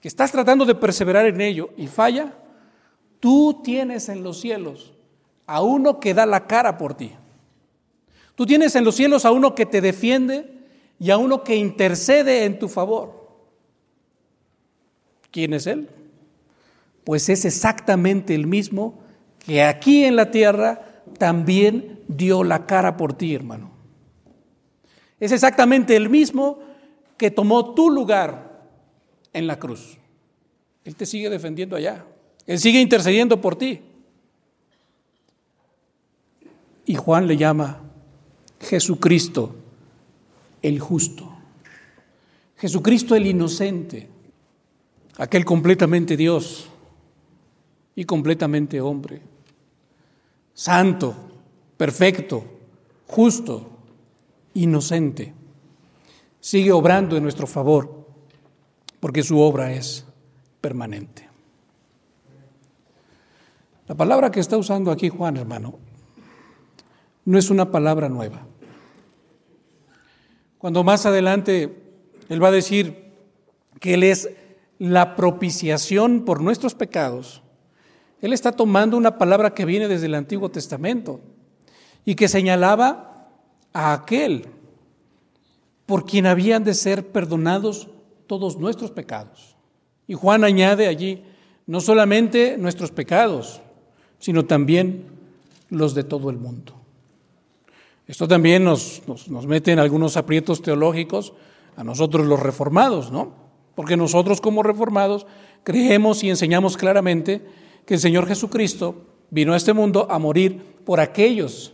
que 0.00 0.08
estás 0.08 0.32
tratando 0.32 0.64
de 0.64 0.74
perseverar 0.74 1.26
en 1.26 1.40
ello 1.40 1.70
y 1.76 1.86
falla, 1.86 2.32
tú 3.20 3.60
tienes 3.62 4.08
en 4.08 4.22
los 4.22 4.40
cielos 4.40 4.94
a 5.46 5.62
uno 5.62 6.00
que 6.00 6.14
da 6.14 6.26
la 6.26 6.46
cara 6.46 6.78
por 6.78 6.94
ti. 6.94 7.12
Tú 8.34 8.46
tienes 8.46 8.74
en 8.76 8.84
los 8.84 8.94
cielos 8.94 9.24
a 9.24 9.32
uno 9.32 9.54
que 9.54 9.66
te 9.66 9.80
defiende 9.80 10.60
y 10.98 11.10
a 11.10 11.18
uno 11.18 11.44
que 11.44 11.56
intercede 11.56 12.44
en 12.44 12.58
tu 12.58 12.68
favor. 12.68 13.28
¿Quién 15.30 15.52
es 15.52 15.66
Él? 15.66 15.88
Pues 17.04 17.28
es 17.28 17.44
exactamente 17.44 18.34
el 18.34 18.46
mismo 18.46 19.00
que 19.38 19.62
aquí 19.62 20.04
en 20.04 20.16
la 20.16 20.30
tierra 20.30 21.02
también 21.18 22.00
dio 22.08 22.44
la 22.44 22.66
cara 22.66 22.96
por 22.96 23.12
ti, 23.12 23.34
hermano. 23.34 23.70
Es 25.18 25.32
exactamente 25.32 25.96
el 25.96 26.08
mismo 26.08 26.58
que 27.18 27.30
tomó 27.30 27.74
tu 27.74 27.90
lugar 27.90 28.49
en 29.32 29.46
la 29.46 29.58
cruz. 29.58 29.98
Él 30.84 30.96
te 30.96 31.06
sigue 31.06 31.30
defendiendo 31.30 31.76
allá. 31.76 32.04
Él 32.46 32.58
sigue 32.58 32.80
intercediendo 32.80 33.40
por 33.40 33.56
ti. 33.56 33.80
Y 36.86 36.94
Juan 36.94 37.26
le 37.26 37.36
llama 37.36 37.82
Jesucristo 38.60 39.54
el 40.62 40.80
justo. 40.80 41.30
Jesucristo 42.56 43.14
el 43.14 43.26
inocente 43.26 44.08
aquel 45.20 45.44
completamente 45.44 46.16
Dios 46.16 46.66
y 47.94 48.04
completamente 48.04 48.80
hombre, 48.80 49.20
santo, 50.54 51.14
perfecto, 51.76 52.42
justo, 53.06 53.68
inocente, 54.54 55.34
sigue 56.40 56.72
obrando 56.72 57.18
en 57.18 57.22
nuestro 57.22 57.46
favor 57.46 57.99
porque 59.00 59.22
su 59.22 59.38
obra 59.40 59.72
es 59.72 60.04
permanente. 60.60 61.28
La 63.88 63.94
palabra 63.94 64.30
que 64.30 64.40
está 64.40 64.56
usando 64.56 64.90
aquí 64.90 65.08
Juan, 65.08 65.36
hermano, 65.36 65.78
no 67.24 67.38
es 67.38 67.50
una 67.50 67.70
palabra 67.70 68.08
nueva. 68.08 68.46
Cuando 70.58 70.84
más 70.84 71.06
adelante 71.06 71.80
él 72.30 72.42
va 72.42 72.48
a 72.48 72.52
decir 72.52 73.10
que 73.80 73.94
Él 73.94 74.04
es 74.04 74.30
la 74.78 75.16
propiciación 75.16 76.24
por 76.24 76.40
nuestros 76.40 76.74
pecados, 76.74 77.42
Él 78.22 78.32
está 78.32 78.52
tomando 78.52 78.96
una 78.96 79.18
palabra 79.18 79.52
que 79.52 79.64
viene 79.64 79.88
desde 79.88 80.06
el 80.06 80.14
Antiguo 80.14 80.48
Testamento 80.48 81.20
y 82.04 82.14
que 82.14 82.28
señalaba 82.28 83.28
a 83.72 83.92
aquel 83.92 84.46
por 85.86 86.06
quien 86.06 86.26
habían 86.26 86.62
de 86.62 86.74
ser 86.74 87.08
perdonados 87.08 87.88
todos 88.30 88.58
nuestros 88.58 88.92
pecados. 88.92 89.56
Y 90.06 90.14
Juan 90.14 90.44
añade 90.44 90.86
allí, 90.86 91.24
no 91.66 91.80
solamente 91.80 92.56
nuestros 92.58 92.92
pecados, 92.92 93.60
sino 94.20 94.44
también 94.44 95.06
los 95.68 95.96
de 95.96 96.04
todo 96.04 96.30
el 96.30 96.36
mundo. 96.36 96.74
Esto 98.06 98.28
también 98.28 98.62
nos, 98.62 99.02
nos 99.08 99.46
mete 99.48 99.72
en 99.72 99.80
algunos 99.80 100.16
aprietos 100.16 100.62
teológicos 100.62 101.32
a 101.74 101.82
nosotros 101.82 102.24
los 102.24 102.38
reformados, 102.38 103.10
¿no? 103.10 103.34
Porque 103.74 103.96
nosotros 103.96 104.40
como 104.40 104.62
reformados 104.62 105.26
creemos 105.64 106.22
y 106.22 106.30
enseñamos 106.30 106.76
claramente 106.76 107.44
que 107.84 107.94
el 107.94 108.00
Señor 108.00 108.28
Jesucristo 108.28 109.06
vino 109.30 109.54
a 109.54 109.56
este 109.56 109.72
mundo 109.72 110.06
a 110.08 110.20
morir 110.20 110.62
por 110.84 111.00
aquellos 111.00 111.72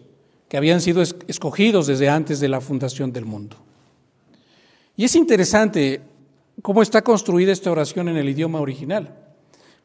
que 0.49 0.57
habían 0.57 0.81
sido 0.81 1.03
escogidos 1.03 1.87
desde 1.87 2.09
antes 2.09 2.41
de 2.41 2.49
la 2.49 2.63
fundación 2.63 3.13
del 3.13 3.27
mundo. 3.27 3.59
Y 4.97 5.05
es 5.05 5.15
interesante 5.17 6.16
cómo 6.67 6.83
está 6.83 7.03
construida 7.03 7.53
esta 7.53 7.71
oración 7.71 8.09
en 8.09 8.17
el 8.17 8.29
idioma 8.29 8.61
original, 8.61 9.15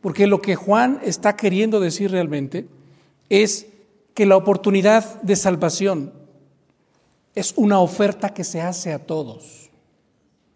porque 0.01 0.25
lo 0.25 0.41
que 0.41 0.55
Juan 0.55 0.99
está 1.03 1.35
queriendo 1.35 1.79
decir 1.79 2.09
realmente 2.09 2.67
es 3.29 3.67
que 4.15 4.25
la 4.25 4.35
oportunidad 4.35 5.21
de 5.21 5.35
salvación 5.35 6.11
es 7.35 7.53
una 7.55 7.79
oferta 7.79 8.33
que 8.33 8.43
se 8.43 8.61
hace 8.61 8.93
a 8.93 9.05
todos. 9.05 9.69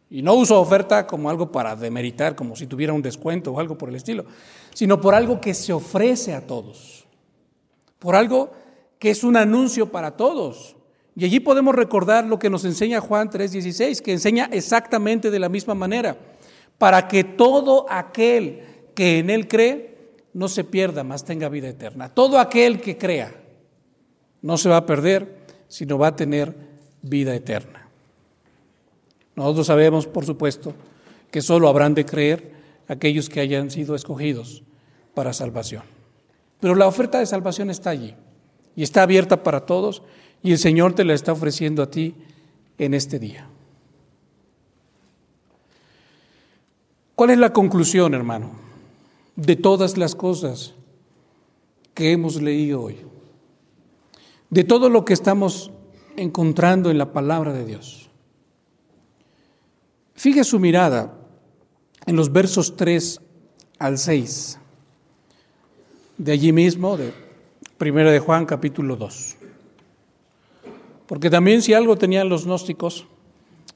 Y 0.10 0.24
no 0.24 0.34
uso 0.34 0.60
oferta 0.60 1.06
como 1.06 1.30
algo 1.30 1.52
para 1.52 1.76
demeritar, 1.76 2.36
como 2.36 2.56
si 2.56 2.66
tuviera 2.66 2.92
un 2.92 3.04
descuento 3.04 3.52
o 3.52 3.60
algo 3.60 3.78
por 3.78 3.90
el 3.90 3.96
estilo, 3.96 4.26
sino 4.74 5.00
por 5.00 5.14
algo 5.14 5.40
que 5.40 5.54
se 5.54 5.74
ofrece 5.74 6.34
a 6.34 6.48
todos, 6.48 7.06
por 8.00 8.16
algo 8.16 8.52
que 8.98 9.12
es 9.12 9.24
un 9.24 9.38
anuncio 9.38 9.92
para 9.92 10.18
todos. 10.18 10.76
Y 11.15 11.23
allí 11.23 11.39
podemos 11.39 11.73
recordar 11.73 12.25
lo 12.25 12.38
que 12.38 12.49
nos 12.49 12.65
enseña 12.65 12.99
Juan 12.99 13.30
3:16, 13.30 14.01
que 14.01 14.12
enseña 14.12 14.49
exactamente 14.51 15.32
de 15.32 15.39
la 15.39 15.49
misma 15.49 15.73
manera, 15.73 16.17
para 16.78 17.08
que 17.08 17.23
todo 17.23 17.86
aquel 17.89 18.62
que 18.93 19.19
en 19.19 19.30
él 19.30 19.47
cree 19.47 19.95
no 20.34 20.49
se 20.49 20.65
pierda, 20.65 21.04
más 21.04 21.23
tenga 21.23 21.47
vida 21.47 21.69
eterna. 21.69 22.13
Todo 22.13 22.38
aquel 22.39 22.82
que 22.82 22.97
crea 22.97 23.34
no 24.41 24.58
se 24.58 24.67
va 24.67 24.78
a 24.78 24.86
perder, 24.86 25.38
sino 25.69 25.97
va 25.97 26.08
a 26.08 26.15
tener 26.15 26.54
vida 27.01 27.34
eterna. 27.34 27.88
Nosotros 29.36 29.67
sabemos, 29.67 30.08
por 30.08 30.25
supuesto, 30.25 30.73
que 31.32 31.41
solo 31.41 31.69
habrán 31.69 31.93
de 31.93 32.06
creer 32.06 32.51
aquellos 32.88 33.30
que 33.30 33.39
hayan 33.39 33.71
sido 33.71 33.95
escogidos 33.95 34.63
para 35.13 35.34
salvación. 35.34 35.84
Pero 36.60 36.75
la 36.75 36.88
oferta 36.88 37.19
de 37.19 37.25
salvación 37.25 37.69
está 37.69 37.89
allí 37.89 38.15
y 38.75 38.84
está 38.84 39.04
abierta 39.04 39.43
para 39.43 39.65
todos 39.65 40.04
y 40.46 40.52
el 40.52 40.60
Señor 40.60 40.94
te 40.94 41.04
la 41.04 41.16
está 41.16 41.32
ofreciendo 41.32 41.82
a 41.82 41.90
ti 41.90 42.14
en 42.78 42.94
este 42.94 43.18
día. 43.18 43.48
¿Cuál 47.16 47.32
es 47.32 47.40
la 47.40 47.52
conclusión, 47.52 48.14
hermano, 48.14 48.52
de 49.36 49.56
todas 49.56 49.98
las 49.98 50.14
cosas 50.14 50.76
que 51.96 52.12
hemos 52.12 52.40
leído 52.40 52.84
hoy? 52.84 52.98
De 54.52 54.64
todo 54.64 54.92
lo 54.92 55.04
que 55.04 55.14
estamos 55.14 55.72
encontrando 56.16 56.92
en 56.92 57.00
la 57.00 57.12
palabra 57.12 57.52
de 57.52 57.66
Dios. 57.66 58.12
Fije 60.14 60.44
su 60.44 60.60
mirada 60.60 61.18
en 62.06 62.16
los 62.16 62.32
versos 62.32 62.76
3 62.76 63.20
al 63.80 63.98
6, 63.98 64.60
de 66.20 66.32
allí 66.32 66.52
mismo, 66.52 66.98
de 66.98 67.14
1 67.80 68.12
de 68.12 68.20
Juan 68.20 68.46
capítulo 68.46 68.96
2. 68.96 69.35
Porque 71.08 71.30
también 71.30 71.62
si 71.62 71.74
algo 71.74 71.98
tenían 71.98 72.30
los 72.30 72.46
gnósticos, 72.46 73.08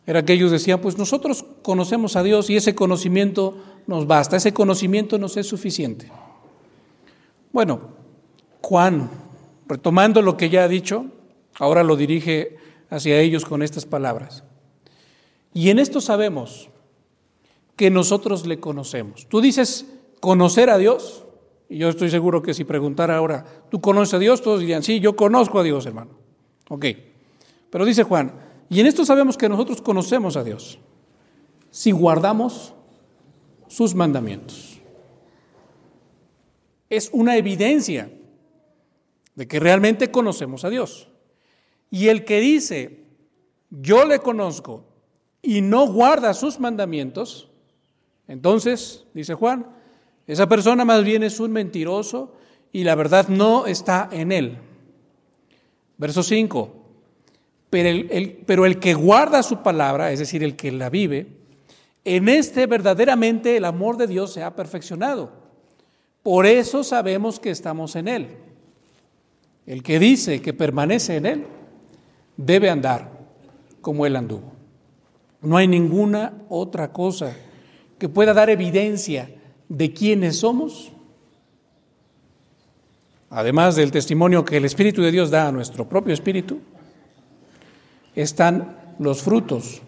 era 0.05 0.25
que 0.25 0.33
ellos 0.33 0.49
decían, 0.49 0.81
pues 0.81 0.97
nosotros 0.97 1.45
conocemos 1.61 2.15
a 2.15 2.23
Dios 2.23 2.49
y 2.49 2.55
ese 2.55 2.73
conocimiento 2.73 3.57
nos 3.85 4.07
basta, 4.07 4.37
ese 4.37 4.53
conocimiento 4.53 5.19
nos 5.19 5.37
es 5.37 5.45
suficiente. 5.45 6.11
Bueno, 7.51 7.81
Juan, 8.61 9.09
retomando 9.67 10.21
lo 10.21 10.35
que 10.35 10.49
ya 10.49 10.63
ha 10.63 10.67
dicho, 10.67 11.05
ahora 11.59 11.83
lo 11.83 11.95
dirige 11.95 12.57
hacia 12.89 13.19
ellos 13.19 13.45
con 13.45 13.61
estas 13.61 13.85
palabras. 13.85 14.43
Y 15.53 15.69
en 15.69 15.79
esto 15.79 16.01
sabemos 16.01 16.69
que 17.75 17.89
nosotros 17.89 18.47
le 18.47 18.59
conocemos. 18.59 19.27
Tú 19.29 19.41
dices 19.41 19.85
conocer 20.19 20.69
a 20.69 20.77
Dios, 20.77 21.23
y 21.69 21.77
yo 21.77 21.89
estoy 21.89 22.09
seguro 22.09 22.41
que 22.41 22.53
si 22.53 22.63
preguntara 22.63 23.15
ahora, 23.15 23.45
¿tú 23.69 23.79
conoces 23.79 24.15
a 24.15 24.19
Dios? 24.19 24.41
Todos 24.41 24.59
dirían, 24.59 24.83
sí, 24.83 24.99
yo 24.99 25.15
conozco 25.15 25.59
a 25.59 25.63
Dios, 25.63 25.85
hermano. 25.85 26.11
Ok. 26.67 26.85
Pero 27.69 27.85
dice 27.85 28.03
Juan, 28.03 28.33
y 28.69 28.79
en 28.79 28.87
esto 28.87 29.05
sabemos 29.05 29.37
que 29.37 29.49
nosotros 29.49 29.81
conocemos 29.81 30.37
a 30.37 30.43
Dios, 30.43 30.79
si 31.71 31.91
guardamos 31.91 32.73
sus 33.67 33.95
mandamientos. 33.95 34.79
Es 36.89 37.09
una 37.13 37.37
evidencia 37.37 38.11
de 39.35 39.47
que 39.47 39.59
realmente 39.59 40.11
conocemos 40.11 40.65
a 40.65 40.69
Dios. 40.69 41.07
Y 41.91 42.07
el 42.07 42.25
que 42.25 42.39
dice, 42.39 43.05
yo 43.69 44.05
le 44.05 44.19
conozco 44.19 44.85
y 45.41 45.61
no 45.61 45.87
guarda 45.87 46.33
sus 46.33 46.59
mandamientos, 46.59 47.49
entonces, 48.27 49.05
dice 49.15 49.33
Juan, 49.33 49.65
esa 50.27 50.47
persona 50.47 50.85
más 50.85 51.03
bien 51.03 51.23
es 51.23 51.39
un 51.39 51.51
mentiroso 51.51 52.35
y 52.71 52.83
la 52.83 52.93
verdad 52.93 53.27
no 53.27 53.65
está 53.65 54.07
en 54.11 54.31
él. 54.31 54.59
Verso 55.97 56.21
5. 56.21 56.78
Pero 57.69 58.65
el, 58.65 58.79
que 58.79 58.93
guarda 58.95 59.43
su 59.43 59.61
palabra, 59.61 60.11
es 60.11 60.19
decir, 60.19 60.43
el 60.43 60.55
que 60.55 60.71
la 60.71 60.89
vive, 60.89 61.27
en 62.03 62.29
este 62.29 62.65
verdaderamente 62.65 63.57
el 63.57 63.65
amor 63.65 63.97
de 63.97 64.07
Dios 64.07 64.33
se 64.33 64.41
ha 64.41 64.55
perfeccionado. 64.55 65.31
Por 66.23 66.45
eso 66.45 66.83
sabemos 66.83 67.39
que 67.39 67.51
estamos 67.51 67.95
en 67.95 68.07
Él. 68.07 68.27
El 69.67 69.83
que 69.83 69.99
dice 69.99 70.41
que 70.41 70.53
permanece 70.53 71.17
en 71.17 71.25
Él 71.27 71.45
debe 72.37 72.69
andar 72.69 73.11
como 73.81 74.05
Él 74.05 74.15
anduvo. 74.15 74.51
No 75.41 75.57
hay 75.57 75.67
ninguna 75.67 76.33
otra 76.49 76.91
cosa 76.91 77.35
que 77.99 78.09
pueda 78.09 78.33
dar 78.33 78.49
evidencia 78.49 79.29
de 79.67 79.93
quiénes 79.93 80.37
somos, 80.37 80.91
además 83.29 83.75
del 83.75 83.91
testimonio 83.91 84.43
que 84.43 84.57
el 84.57 84.65
Espíritu 84.65 85.03
de 85.03 85.11
Dios 85.11 85.29
da 85.29 85.47
a 85.47 85.51
nuestro 85.51 85.87
propio 85.87 86.13
Espíritu, 86.13 86.59
están 88.21 88.95
los 88.99 89.21
frutos 89.21 89.81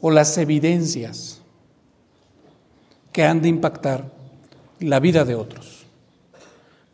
o 0.00 0.10
las 0.10 0.36
evidencias 0.38 1.42
que 3.12 3.24
han 3.24 3.42
de 3.42 3.48
impactar 3.48 4.12
la 4.78 5.00
vida 5.00 5.24
de 5.24 5.34
otros, 5.34 5.84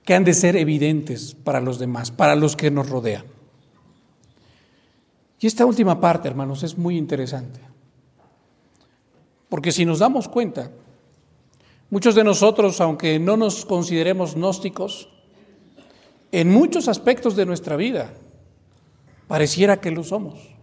que 0.05 0.15
han 0.15 0.25
de 0.25 0.35
ser 0.35 0.57
evidentes 0.57 1.35
para 1.35 1.61
los 1.61 1.79
demás, 1.79 2.11
para 2.11 2.35
los 2.35 2.57
que 2.57 2.71
nos 2.71 2.89
rodean. 2.89 3.25
Y 5.39 5.47
esta 5.47 5.67
última 5.67 6.01
parte, 6.01 6.29
hermanos, 6.29 6.63
es 6.63 6.77
muy 6.77 6.97
interesante. 6.97 7.61
Porque 9.49 9.71
si 9.71 9.85
nos 9.85 10.01
damos 10.01 10.27
cuenta, 10.27 10.71
muchos 11.91 12.15
de 12.15 12.25
nosotros, 12.25 12.81
aunque 12.81 13.19
no 13.21 13.37
nos 13.37 13.65
consideremos 13.65 14.35
gnósticos, 14.35 15.11
en 16.33 16.51
muchos 16.51 16.89
aspectos 16.89 17.37
de 17.37 17.47
nuestra 17.47 17.77
vida, 17.77 18.13
pareciera 19.29 19.81
que 19.81 19.93
lo 19.93 20.03
somos. 20.03 20.56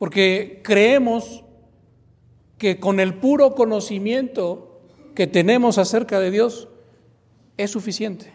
Porque 0.00 0.62
creemos 0.64 1.44
que 2.56 2.80
con 2.80 3.00
el 3.00 3.12
puro 3.12 3.54
conocimiento 3.54 4.80
que 5.14 5.26
tenemos 5.26 5.76
acerca 5.76 6.18
de 6.18 6.30
Dios 6.30 6.68
es 7.58 7.70
suficiente. 7.70 8.32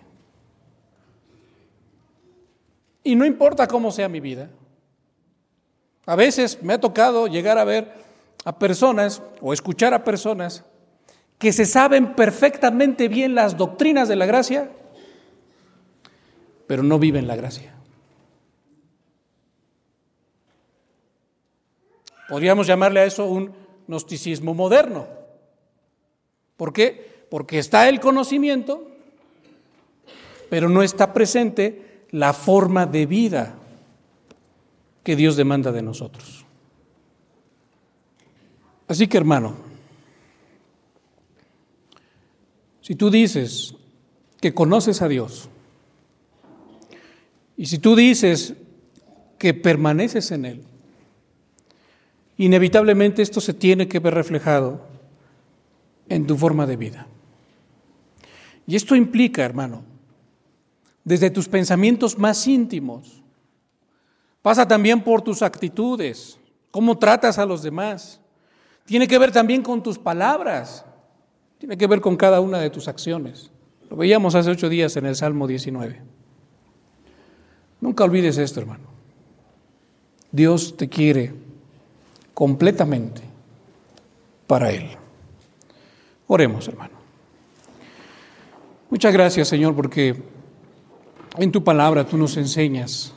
Y 3.04 3.16
no 3.16 3.26
importa 3.26 3.66
cómo 3.68 3.90
sea 3.90 4.08
mi 4.08 4.20
vida. 4.20 4.52
A 6.06 6.16
veces 6.16 6.62
me 6.62 6.74
ha 6.74 6.80
tocado 6.80 7.26
llegar 7.26 7.58
a 7.58 7.64
ver 7.64 7.94
a 8.44 8.60
personas 8.60 9.24
o 9.42 9.52
escuchar 9.52 9.96
a 9.96 10.04
personas 10.04 10.64
que 11.40 11.52
se 11.52 11.66
saben 11.66 12.14
perfectamente 12.14 13.08
bien 13.08 13.34
las 13.34 13.58
doctrinas 13.58 14.08
de 14.08 14.18
la 14.18 14.28
gracia, 14.28 14.70
pero 16.68 16.84
no 16.84 17.00
viven 17.00 17.26
la 17.26 17.36
gracia. 17.36 17.75
Podríamos 22.28 22.68
llamarle 22.68 23.02
a 23.02 23.06
eso 23.06 23.26
un 23.26 23.52
gnosticismo 23.88 24.54
moderno. 24.54 25.08
¿Por 26.58 26.74
qué? 26.74 27.26
Porque 27.30 27.60
está 27.60 27.90
el 27.90 28.00
conocimiento, 28.00 28.88
pero 30.50 30.70
no 30.70 30.84
está 30.84 31.14
presente 31.14 32.06
la 32.12 32.34
forma 32.34 32.86
de 32.86 33.06
vida 33.06 33.56
que 35.04 35.16
Dios 35.16 35.36
demanda 35.36 35.72
de 35.72 35.82
nosotros. 35.82 36.46
Así 38.88 39.08
que 39.08 39.18
hermano, 39.18 39.56
si 42.82 42.96
tú 42.96 43.10
dices 43.10 43.76
que 44.40 44.54
conoces 44.54 45.02
a 45.02 45.08
Dios, 45.08 45.50
y 47.58 47.66
si 47.68 47.80
tú 47.80 47.96
dices 47.96 48.54
que 49.38 49.54
permaneces 49.54 50.32
en 50.32 50.46
Él, 50.46 50.64
inevitablemente 52.38 53.22
esto 53.22 53.42
se 53.42 53.54
tiene 53.54 53.88
que 53.88 54.00
ver 54.00 54.14
reflejado 54.14 54.82
en 56.10 56.28
tu 56.28 56.38
forma 56.38 56.66
de 56.66 56.76
vida. 56.76 57.08
Y 58.68 58.76
esto 58.76 58.96
implica, 58.96 59.44
hermano, 59.44 59.84
desde 61.04 61.30
tus 61.30 61.48
pensamientos 61.48 62.18
más 62.18 62.48
íntimos, 62.48 63.22
pasa 64.42 64.68
también 64.68 65.04
por 65.04 65.22
tus 65.22 65.42
actitudes, 65.42 66.40
cómo 66.72 66.98
tratas 66.98 67.38
a 67.38 67.46
los 67.46 67.62
demás, 67.62 68.20
tiene 68.86 69.08
que 69.08 69.18
ver 69.18 69.32
también 69.32 69.62
con 69.62 69.82
tus 69.82 69.98
palabras. 69.98 70.86
Tiene 71.58 71.78
que 71.78 71.88
ver 71.88 72.02
con 72.02 72.16
cada 72.16 72.40
una 72.40 72.60
de 72.60 72.70
tus 72.70 72.88
acciones. 72.88 73.52
Lo 73.90 73.98
veíamos 73.98 74.36
hace 74.36 74.52
ocho 74.52 74.70
días 74.70 74.96
en 74.98 75.06
el 75.06 75.16
Salmo 75.16 75.48
19. 75.48 76.02
Nunca 77.82 78.04
olvides 78.04 78.38
esto, 78.38 78.60
hermano. 78.60 78.86
Dios 80.32 80.78
te 80.78 80.88
quiere 80.88 81.34
completamente 82.36 83.22
para 84.46 84.70
Él. 84.70 84.92
Oremos, 86.28 86.68
hermano. 86.68 86.94
Muchas 88.92 89.12
gracias, 89.12 89.48
Señor, 89.48 89.76
porque 89.76 90.22
en 91.38 91.52
tu 91.52 91.64
palabra 91.64 92.06
tú 92.06 92.18
nos 92.18 92.38
enseñas 92.38 93.14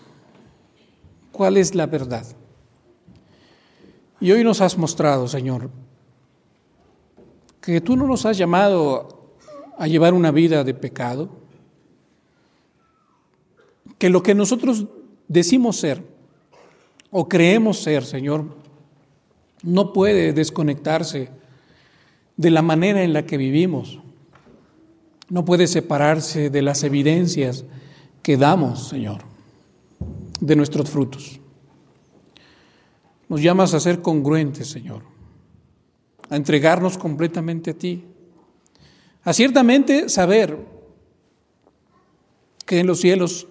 cuál 1.33 1.59
es 1.59 1.75
la 1.75 1.87
verdad. 1.87 2.25
Y 4.21 4.33
hoy 4.33 4.43
nos 4.43 4.61
has 4.61 4.79
mostrado, 4.79 5.29
Señor, 5.29 5.69
que 7.61 7.81
tú 7.81 7.97
no 7.97 8.07
nos 8.07 8.25
has 8.25 8.39
llamado 8.39 9.35
a 9.77 9.87
llevar 9.87 10.15
una 10.15 10.31
vida 10.31 10.65
de 10.65 10.75
pecado, 10.75 11.29
que 13.99 14.11
lo 14.11 14.23
que 14.23 14.35
nosotros 14.35 14.87
decimos 15.27 15.77
ser 15.77 16.03
o 17.11 17.29
creemos 17.29 17.81
ser, 17.81 18.05
Señor, 18.05 18.45
no 19.63 19.93
puede 19.93 20.33
desconectarse 20.33 21.31
de 22.37 22.51
la 22.51 22.63
manera 22.63 23.03
en 23.03 23.13
la 23.13 23.27
que 23.27 23.37
vivimos, 23.37 23.99
no 25.29 25.45
puede 25.45 25.67
separarse 25.67 26.51
de 26.51 26.63
las 26.63 26.85
evidencias 26.85 27.65
que 28.23 28.37
damos, 28.37 28.89
Señor, 28.89 29.23
de 30.41 30.57
nuestros 30.57 30.89
frutos. 30.89 31.41
Nos 33.29 33.43
llamas 33.43 33.75
a 33.75 33.81
ser 33.81 34.01
congruentes, 34.01 34.69
Señor, 34.69 35.03
a 36.31 36.37
entregarnos 36.37 36.97
completamente 36.97 37.73
a 37.73 37.75
ti, 37.75 38.05
a 39.23 39.33
ciertamente 39.33 40.09
saber 40.09 40.59
que 42.65 42.81
en 42.81 42.87
los 42.87 43.01
cielos 43.01 43.49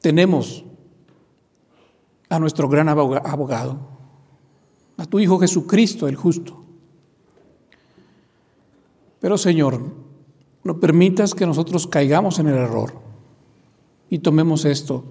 tenemos 0.00 0.64
a 2.28 2.38
nuestro 2.38 2.68
gran 2.68 2.88
abogado, 2.88 3.95
a 4.96 5.06
tu 5.06 5.18
Hijo 5.18 5.38
Jesucristo 5.38 6.08
el 6.08 6.16
justo. 6.16 6.64
Pero 9.20 9.38
Señor, 9.38 9.80
no 10.64 10.80
permitas 10.80 11.34
que 11.34 11.46
nosotros 11.46 11.86
caigamos 11.86 12.38
en 12.38 12.48
el 12.48 12.56
error 12.56 12.94
y 14.10 14.18
tomemos 14.18 14.64
esto 14.64 15.04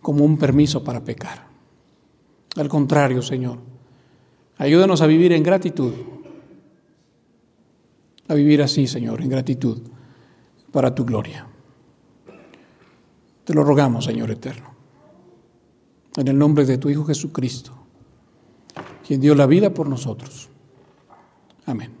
como 0.00 0.24
un 0.24 0.38
permiso 0.38 0.82
para 0.84 1.04
pecar. 1.04 1.46
Al 2.56 2.68
contrario, 2.68 3.22
Señor, 3.22 3.58
ayúdanos 4.56 5.00
a 5.02 5.06
vivir 5.06 5.32
en 5.32 5.42
gratitud, 5.42 5.92
a 8.26 8.34
vivir 8.34 8.62
así, 8.62 8.86
Señor, 8.86 9.20
en 9.20 9.28
gratitud 9.28 9.80
para 10.72 10.94
tu 10.94 11.04
gloria. 11.04 11.46
Te 13.44 13.54
lo 13.54 13.64
rogamos, 13.64 14.04
Señor 14.04 14.30
eterno. 14.30 14.68
en 16.16 16.26
el 16.26 16.36
nombre 16.36 16.66
de 16.66 16.78
tu 16.78 16.88
Hijo 16.88 17.04
Jesucristo, 17.04 17.77
quien 19.08 19.22
dio 19.22 19.34
la 19.34 19.46
vida 19.46 19.72
por 19.72 19.88
nosotros. 19.88 20.50
Amén. 21.64 21.97